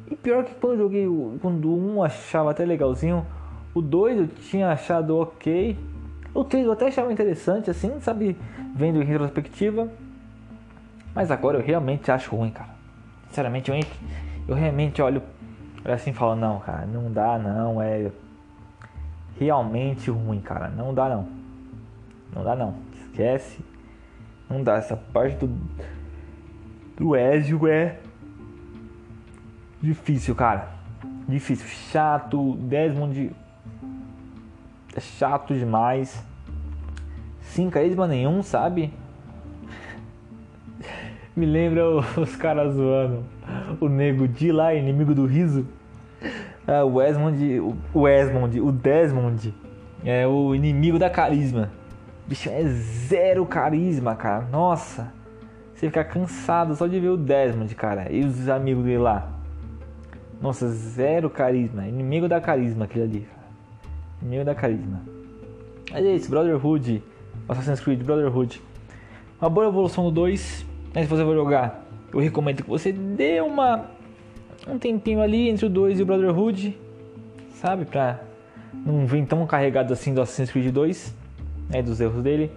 E 0.08 0.14
pior 0.14 0.44
que 0.44 0.54
quando 0.54 0.74
eu 0.74 0.78
joguei 0.78 1.06
quando 1.40 1.74
um 1.74 1.96
eu 1.96 2.04
achava 2.04 2.52
até 2.52 2.64
legalzinho, 2.64 3.26
o 3.74 3.82
2 3.82 4.16
eu 4.16 4.28
tinha 4.28 4.70
achado 4.70 5.18
ok. 5.18 5.76
O 6.32 6.44
3 6.44 6.66
eu 6.66 6.72
até 6.72 6.86
achava 6.86 7.12
interessante, 7.12 7.68
assim, 7.68 7.98
sabe? 7.98 8.36
Vendo 8.76 9.02
em 9.02 9.04
retrospectiva. 9.04 9.88
Mas 11.14 11.30
agora 11.30 11.58
eu 11.58 11.64
realmente 11.64 12.10
acho 12.10 12.34
ruim, 12.34 12.50
cara. 12.50 12.70
Sinceramente, 13.28 13.70
eu, 13.70 13.78
eu 14.48 14.54
realmente 14.54 15.00
olho 15.02 15.22
assim 15.84 16.10
e 16.10 16.14
falo: 16.14 16.36
não, 16.36 16.60
cara, 16.60 16.86
não 16.86 17.10
dá, 17.12 17.38
não. 17.38 17.80
É 17.80 18.10
realmente 19.38 20.10
ruim, 20.10 20.40
cara. 20.40 20.68
Não 20.68 20.94
dá, 20.94 21.08
não. 21.08 21.28
Não 22.34 22.44
dá, 22.44 22.56
não. 22.56 22.74
Esquece. 22.94 23.64
Não 24.48 24.62
dá. 24.62 24.76
Essa 24.76 24.96
parte 24.96 25.46
do, 25.46 25.48
do 26.96 27.16
Ezio 27.16 27.66
é 27.66 27.98
difícil, 29.80 30.34
cara. 30.34 30.68
Difícil. 31.28 31.66
Chato. 31.66 32.56
Desmond 32.56 33.32
é 34.94 35.00
chato 35.00 35.54
demais. 35.54 36.24
Sem 37.40 37.68
carisma 37.68 38.06
nenhum, 38.06 38.42
sabe? 38.42 38.92
Me 41.34 41.46
lembra 41.46 41.82
os 42.20 42.36
caras 42.36 42.74
zoando. 42.74 43.24
O 43.80 43.88
nego 43.88 44.28
de 44.28 44.52
lá, 44.52 44.74
inimigo 44.74 45.14
do 45.14 45.26
riso. 45.26 45.66
Ah, 46.66 46.84
o 46.84 47.00
Esmond, 47.02 47.60
o 47.92 48.08
Esmond, 48.08 48.60
o 48.60 48.70
Desmond 48.70 49.54
é 50.04 50.26
o 50.26 50.54
inimigo 50.54 50.98
da 50.98 51.10
carisma. 51.10 51.70
Bicho, 52.26 52.48
é 52.48 52.62
zero 52.64 53.44
carisma, 53.44 54.14
cara. 54.14 54.46
Nossa, 54.50 55.12
você 55.74 55.86
fica 55.86 56.04
cansado 56.04 56.76
só 56.76 56.86
de 56.86 57.00
ver 57.00 57.08
o 57.08 57.16
Desmond, 57.16 57.74
cara, 57.74 58.12
e 58.12 58.24
os 58.24 58.48
amigos 58.48 58.84
dele 58.84 58.98
lá. 58.98 59.28
Nossa, 60.40 60.68
zero 60.68 61.30
carisma. 61.30 61.86
Inimigo 61.86 62.28
da 62.28 62.40
carisma 62.40 62.84
aquele 62.84 63.04
ali. 63.04 63.28
Inimigo 64.20 64.44
da 64.44 64.54
carisma. 64.54 65.00
Mas 65.90 66.04
é 66.04 66.14
isso, 66.14 66.30
Brotherhood. 66.30 67.02
Assassin's 67.48 67.80
Creed 67.80 68.02
Brotherhood. 68.02 68.60
Uma 69.40 69.50
boa 69.50 69.66
evolução 69.66 70.04
do 70.04 70.10
2. 70.10 70.71
Mas 70.94 71.04
se 71.04 71.10
você 71.10 71.24
for 71.24 71.34
jogar, 71.34 71.84
eu 72.12 72.20
recomendo 72.20 72.62
que 72.62 72.68
você 72.68 72.92
dê 72.92 73.40
uma 73.40 73.90
um 74.66 74.78
tempinho 74.78 75.20
ali 75.20 75.48
entre 75.48 75.66
o 75.66 75.70
2 75.70 75.98
e 75.98 76.02
o 76.02 76.06
Brotherhood, 76.06 76.78
sabe? 77.54 77.84
Pra 77.84 78.20
não 78.74 79.06
vir 79.06 79.26
tão 79.26 79.44
carregado 79.46 79.92
assim 79.92 80.14
do 80.14 80.20
Assassin's 80.20 80.50
Creed 80.50 80.72
2, 80.72 81.14
né? 81.68 81.82
Dos 81.82 82.00
erros 82.00 82.22
dele. 82.22 82.50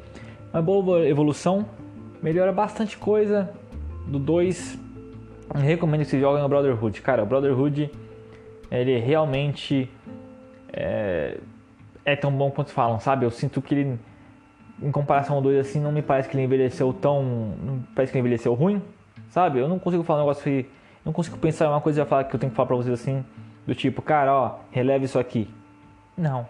Uma 0.53 0.61
boa 0.61 1.07
evolução, 1.07 1.65
melhora 2.21 2.51
bastante 2.51 2.97
coisa 2.97 3.51
do 4.07 4.19
2. 4.19 4.79
Recomendo 5.55 6.01
que 6.01 6.07
você 6.07 6.19
jogue 6.19 6.41
no 6.41 6.49
Brotherhood. 6.49 7.01
Cara, 7.01 7.23
o 7.23 7.25
Brotherhood, 7.25 7.89
ele 8.71 8.99
realmente 8.99 9.89
é, 10.71 11.37
é 12.03 12.15
tão 12.15 12.31
bom 12.31 12.51
quanto 12.51 12.71
falam, 12.71 12.99
sabe? 12.99 13.25
Eu 13.25 13.31
sinto 13.31 13.61
que 13.61 13.73
ele, 13.73 13.99
em 14.81 14.91
comparação 14.91 15.37
ao 15.37 15.41
2, 15.41 15.59
assim, 15.59 15.79
não 15.79 15.91
me 15.91 16.01
parece 16.01 16.29
que 16.29 16.35
ele 16.35 16.43
envelheceu 16.43 16.91
tão. 16.93 17.23
Não 17.23 17.83
parece 17.95 18.11
que 18.11 18.17
ele 18.17 18.27
envelheceu 18.27 18.53
ruim, 18.53 18.81
sabe? 19.29 19.59
Eu 19.59 19.67
não 19.67 19.79
consigo 19.79 20.03
falar 20.03 20.19
um 20.19 20.23
negócio 20.23 20.43
que 20.43 20.65
não 21.03 21.13
consigo 21.13 21.37
pensar 21.37 21.65
em 21.65 21.69
uma 21.69 21.81
coisa 21.81 22.05
falar 22.05 22.23
que 22.23 22.35
eu 22.35 22.39
tenho 22.39 22.49
que 22.49 22.55
falar 22.55 22.67
pra 22.67 22.75
vocês 22.75 22.99
assim, 22.99 23.23
do 23.65 23.75
tipo, 23.75 24.01
cara, 24.01 24.33
ó, 24.33 24.59
releve 24.71 25.05
isso 25.05 25.19
aqui. 25.19 25.47
Não. 26.17 26.47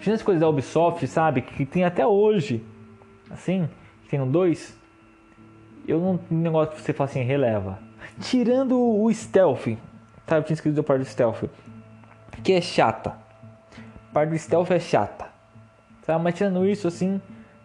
Tinha 0.00 0.14
as 0.14 0.22
coisas 0.22 0.40
da 0.40 0.48
Ubisoft, 0.48 1.06
sabe, 1.06 1.42
que 1.42 1.66
tem 1.66 1.84
até 1.84 2.06
hoje, 2.06 2.64
assim, 3.30 3.68
que 4.02 4.08
tem 4.08 4.18
no 4.18 4.26
2, 4.26 4.76
eu 5.86 6.00
não 6.00 6.16
tenho 6.16 6.40
negócio 6.40 6.74
de 6.74 6.80
você 6.80 6.92
falar 6.92 7.10
assim, 7.10 7.22
releva. 7.22 7.78
Tirando 8.20 8.78
o 8.78 9.12
stealth, 9.12 9.76
tá? 10.26 10.36
Eu 10.36 10.42
tinha 10.42 10.54
escrito 10.54 10.80
a 10.80 10.82
parte 10.82 11.00
do 11.00 11.04
stealth, 11.04 11.44
que 12.42 12.52
é 12.52 12.60
chata. 12.60 13.10
A 14.10 14.12
parte 14.12 14.30
do 14.30 14.38
stealth 14.38 14.70
é 14.70 14.80
chata. 14.80 15.26
Tá? 16.04 16.18
Mas 16.18 16.34
tirando 16.34 16.66
isso, 16.66 16.88
assim, 16.88 17.20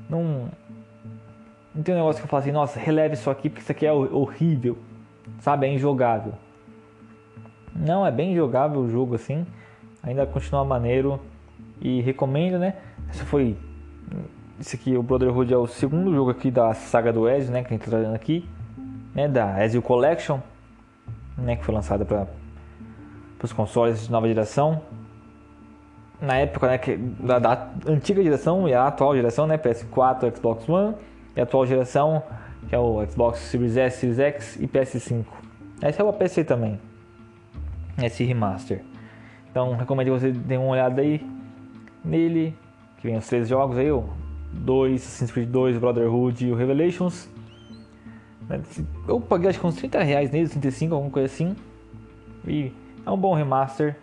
não. 0.10 0.50
Não 1.74 1.84
tem 1.84 1.93
um 1.93 1.98
negócio 1.98 2.20
que 2.22 2.26
eu 2.26 2.30
falo 2.30 2.41
assim, 2.41 2.52
nossa, 2.52 2.80
releve 2.80 3.13
isso 3.13 3.30
aqui 3.30 3.50
porque 3.50 3.62
isso 3.62 3.72
aqui 3.72 3.86
é 3.86 3.93
horrível. 3.93 4.78
sabe? 5.39 5.67
É 5.67 5.74
injogável. 5.74 6.34
Não, 7.76 8.06
é 8.06 8.12
bem 8.12 8.36
jogável 8.36 8.82
o 8.82 8.89
jogo 8.89 9.15
assim. 9.15 9.46
Ainda 10.02 10.26
continua 10.26 10.65
maneiro 10.65 11.20
e 11.80 12.02
recomendo, 12.02 12.58
né? 12.58 12.76
Esse 13.12 13.24
foi 13.24 13.56
esse 14.60 14.76
aqui, 14.76 14.98
o 14.98 15.04
Brotherhood 15.04 15.54
é 15.54 15.58
o 15.58 15.67
segundo 15.67 16.12
jogo 16.13 16.32
aqui 16.32 16.50
da 16.50 16.74
saga 16.74 17.13
do 17.13 17.30
Ezio, 17.30 17.52
né, 17.52 17.62
que 17.62 17.67
a 17.67 17.78
gente 17.78 17.86
tá 17.86 17.91
trazendo 17.91 18.15
aqui, 18.15 18.48
né, 19.13 19.28
da 19.28 19.63
Ezio 19.63 19.84
Collection, 19.84 20.39
né, 21.38 21.56
que 21.56 21.63
foi 21.63 21.76
lançada 21.76 22.04
para 22.04 22.28
os 23.41 23.54
consoles 23.54 24.06
de 24.06 24.12
nova 24.12 24.28
geração. 24.28 24.82
Na 26.19 26.38
época, 26.38 26.67
né, 26.67 26.80
da, 27.19 27.39
da, 27.39 27.69
antiga 27.86 28.23
geração 28.23 28.67
e 28.67 28.73
a 28.73 28.88
atual 28.88 29.15
geração, 29.15 29.45
né, 29.45 29.58
PS4, 29.58 30.36
Xbox 30.36 30.67
One, 30.67 30.95
e 31.36 31.39
a 31.39 31.43
atual 31.43 31.65
geração, 31.65 32.23
que 32.67 32.73
é 32.73 32.80
o 32.80 33.06
Xbox 33.06 33.39
Series 33.39 33.77
S, 33.77 33.99
Series 33.99 34.19
X 34.19 34.56
e 34.56 34.67
PS5. 34.67 35.25
Esse 35.84 36.01
é 36.01 36.03
o 36.03 36.12
PC 36.12 36.43
também 36.43 36.80
esse 38.06 38.23
remaster. 38.23 38.82
Então 39.49 39.75
recomendo 39.75 40.08
que 40.08 40.19
você 40.19 40.32
dê 40.32 40.58
uma 40.58 40.67
olhada 40.67 41.01
aí 41.01 41.25
nele, 42.03 42.56
que 42.97 43.08
vem 43.08 43.17
os 43.17 43.27
três 43.27 43.47
jogos 43.47 43.77
aí, 43.77 43.91
o 43.91 44.08
2, 44.53 45.01
Assassin's 45.01 45.32
Creed 45.32 45.49
2, 45.49 45.77
Brotherhood 45.77 46.45
e 46.45 46.51
o 46.51 46.56
Revelations. 46.56 47.30
Eu 49.08 49.19
paguei 49.19 49.49
acho 49.49 49.60
que 49.60 49.67
uns 49.67 49.75
30 49.75 50.03
reais 50.03 50.32
nele, 50.32 50.47
35, 50.47 50.93
alguma 50.93 51.12
coisa 51.12 51.25
assim. 51.25 51.56
E 52.45 52.71
é 53.06 53.12
um 53.12 53.17
bom 53.17 53.34
remaster, 53.34 53.97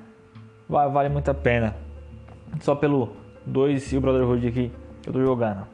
vale 0.69 1.09
muito 1.09 1.31
a 1.31 1.35
pena. 1.35 1.75
Só 2.61 2.75
pelo 2.75 3.11
2 3.47 3.93
e 3.93 3.97
o 3.97 4.01
Brotherhood 4.01 4.47
aqui 4.47 4.73
eu 5.07 5.13
tô 5.13 5.21
jogando. 5.21 5.67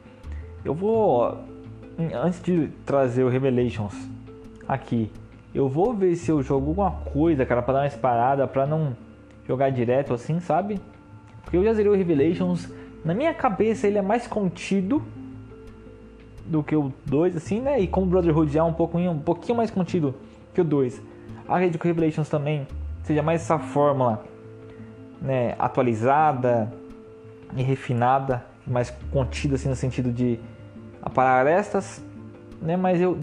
Eu 0.63 0.73
vou, 0.73 1.37
antes 2.13 2.41
de 2.41 2.67
trazer 2.85 3.23
o 3.23 3.29
Revelations 3.29 3.95
aqui 4.67 5.11
eu 5.53 5.67
vou 5.67 5.93
ver 5.93 6.15
se 6.15 6.31
eu 6.31 6.41
jogo 6.41 6.69
alguma 6.69 6.91
coisa, 6.91 7.45
cara, 7.45 7.61
pra 7.61 7.73
dar 7.73 7.79
uma 7.81 7.87
disparada, 7.87 8.47
pra 8.47 8.65
não 8.65 8.95
jogar 9.45 9.69
direto 9.69 10.13
assim, 10.13 10.39
sabe? 10.39 10.79
Porque 11.43 11.57
eu 11.57 11.63
já 11.63 11.73
zerei 11.73 11.91
o 11.91 11.95
Revelations. 11.95 12.71
Na 13.03 13.13
minha 13.13 13.33
cabeça 13.33 13.85
ele 13.85 13.97
é 13.97 14.01
mais 14.01 14.27
contido 14.27 15.03
do 16.45 16.63
que 16.63 16.75
o 16.75 16.93
2, 17.05 17.35
assim, 17.35 17.59
né? 17.59 17.81
E 17.81 17.87
como 17.87 18.07
o 18.07 18.09
Brotherhood 18.09 18.57
é 18.57 18.63
um 18.63 18.73
pouquinho, 18.73 19.11
um 19.11 19.19
pouquinho 19.19 19.57
mais 19.57 19.69
contido 19.69 20.15
que 20.53 20.61
o 20.61 20.63
2. 20.63 21.01
Acredito 21.47 21.77
que 21.77 21.85
o 21.85 21.89
Revelations 21.89 22.29
também 22.29 22.65
seja 23.03 23.21
mais 23.21 23.41
essa 23.41 23.59
fórmula 23.59 24.23
né, 25.21 25.55
atualizada 25.59 26.71
e 27.55 27.61
refinada, 27.61 28.43
mais 28.65 28.89
contida 29.11 29.55
assim 29.55 29.69
no 29.69 29.75
sentido 29.75 30.11
de 30.11 30.39
aparar 31.01 31.39
arestas, 31.39 32.03
né? 32.61 32.75
Mas 32.75 32.99
eu 32.99 33.19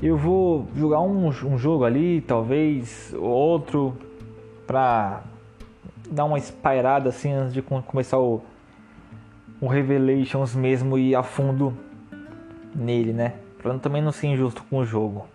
eu 0.00 0.16
vou 0.16 0.68
jogar 0.76 1.00
um, 1.00 1.26
um 1.26 1.58
jogo 1.58 1.84
ali, 1.84 2.20
talvez 2.20 3.12
outro, 3.18 3.96
pra 4.64 5.24
dar 6.08 6.24
uma 6.24 6.38
espairada 6.38 7.08
assim 7.08 7.32
antes 7.32 7.52
de 7.52 7.62
começar 7.62 8.18
o, 8.18 8.40
o 9.60 9.66
Revelations 9.66 10.54
mesmo 10.54 10.96
e 10.96 11.16
a 11.16 11.22
fundo 11.22 11.76
nele, 12.74 13.12
né? 13.12 13.34
Pra 13.60 13.76
também 13.78 14.00
não 14.00 14.12
ser 14.12 14.28
injusto 14.28 14.62
com 14.70 14.78
o 14.78 14.84
jogo. 14.84 15.26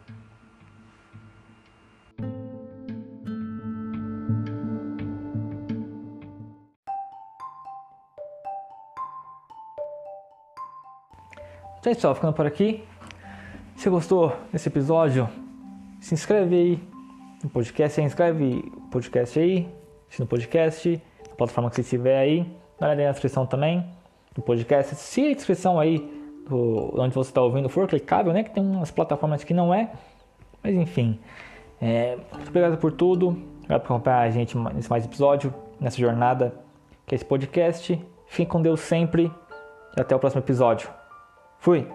É 11.86 11.92
isso, 11.92 12.16
ficando 12.16 12.32
por 12.32 12.46
aqui. 12.46 12.82
Se 13.76 13.90
gostou 13.90 14.34
desse 14.54 14.70
episódio, 14.70 15.28
se 16.00 16.14
inscreve 16.14 16.56
aí 16.56 16.80
no 17.44 17.50
podcast, 17.50 17.96
se 17.96 18.02
inscreve 18.02 18.72
no 18.74 18.90
podcast 18.90 19.38
aí, 19.38 19.68
no 20.18 20.26
podcast, 20.26 21.02
na 21.30 21.36
plataforma 21.36 21.70
que 21.70 21.76
você 21.76 21.82
estiver 21.82 22.18
aí, 22.18 22.50
dá 22.80 22.88
uma 22.88 22.96
na 22.96 23.12
descrição 23.12 23.46
também 23.46 23.86
do 24.34 24.42
podcast. 24.42 24.96
Se 24.96 25.28
a 25.28 25.34
descrição 25.34 25.78
aí 25.78 25.98
do, 26.48 26.94
onde 26.98 27.14
você 27.14 27.32
está 27.32 27.42
ouvindo 27.42 27.68
for 27.68 27.86
clicável, 27.86 28.32
né? 28.32 28.44
Que 28.44 28.52
tem 28.52 28.64
umas 28.64 28.90
plataformas 28.90 29.44
que 29.44 29.54
não 29.54 29.74
é, 29.74 29.92
mas 30.64 30.74
enfim. 30.76 31.20
É, 31.82 32.18
muito 32.34 32.48
obrigado 32.48 32.78
por 32.78 32.94
tudo, 32.94 33.30
obrigado 33.58 33.82
por 33.82 33.94
acompanhar 33.94 34.22
a 34.22 34.30
gente 34.30 34.58
nesse 34.58 34.90
mais 34.90 35.04
episódio, 35.04 35.54
nessa 35.82 35.98
jornada 35.98 36.54
que 37.06 37.14
é 37.14 37.18
esse 37.18 37.26
podcast. 37.26 38.00
Fique 38.26 38.50
com 38.50 38.62
Deus 38.62 38.80
sempre 38.80 39.30
e 39.98 40.00
até 40.00 40.16
o 40.16 40.20
próximo 40.20 40.42
episódio. 40.42 41.03
Fui! 41.64 41.88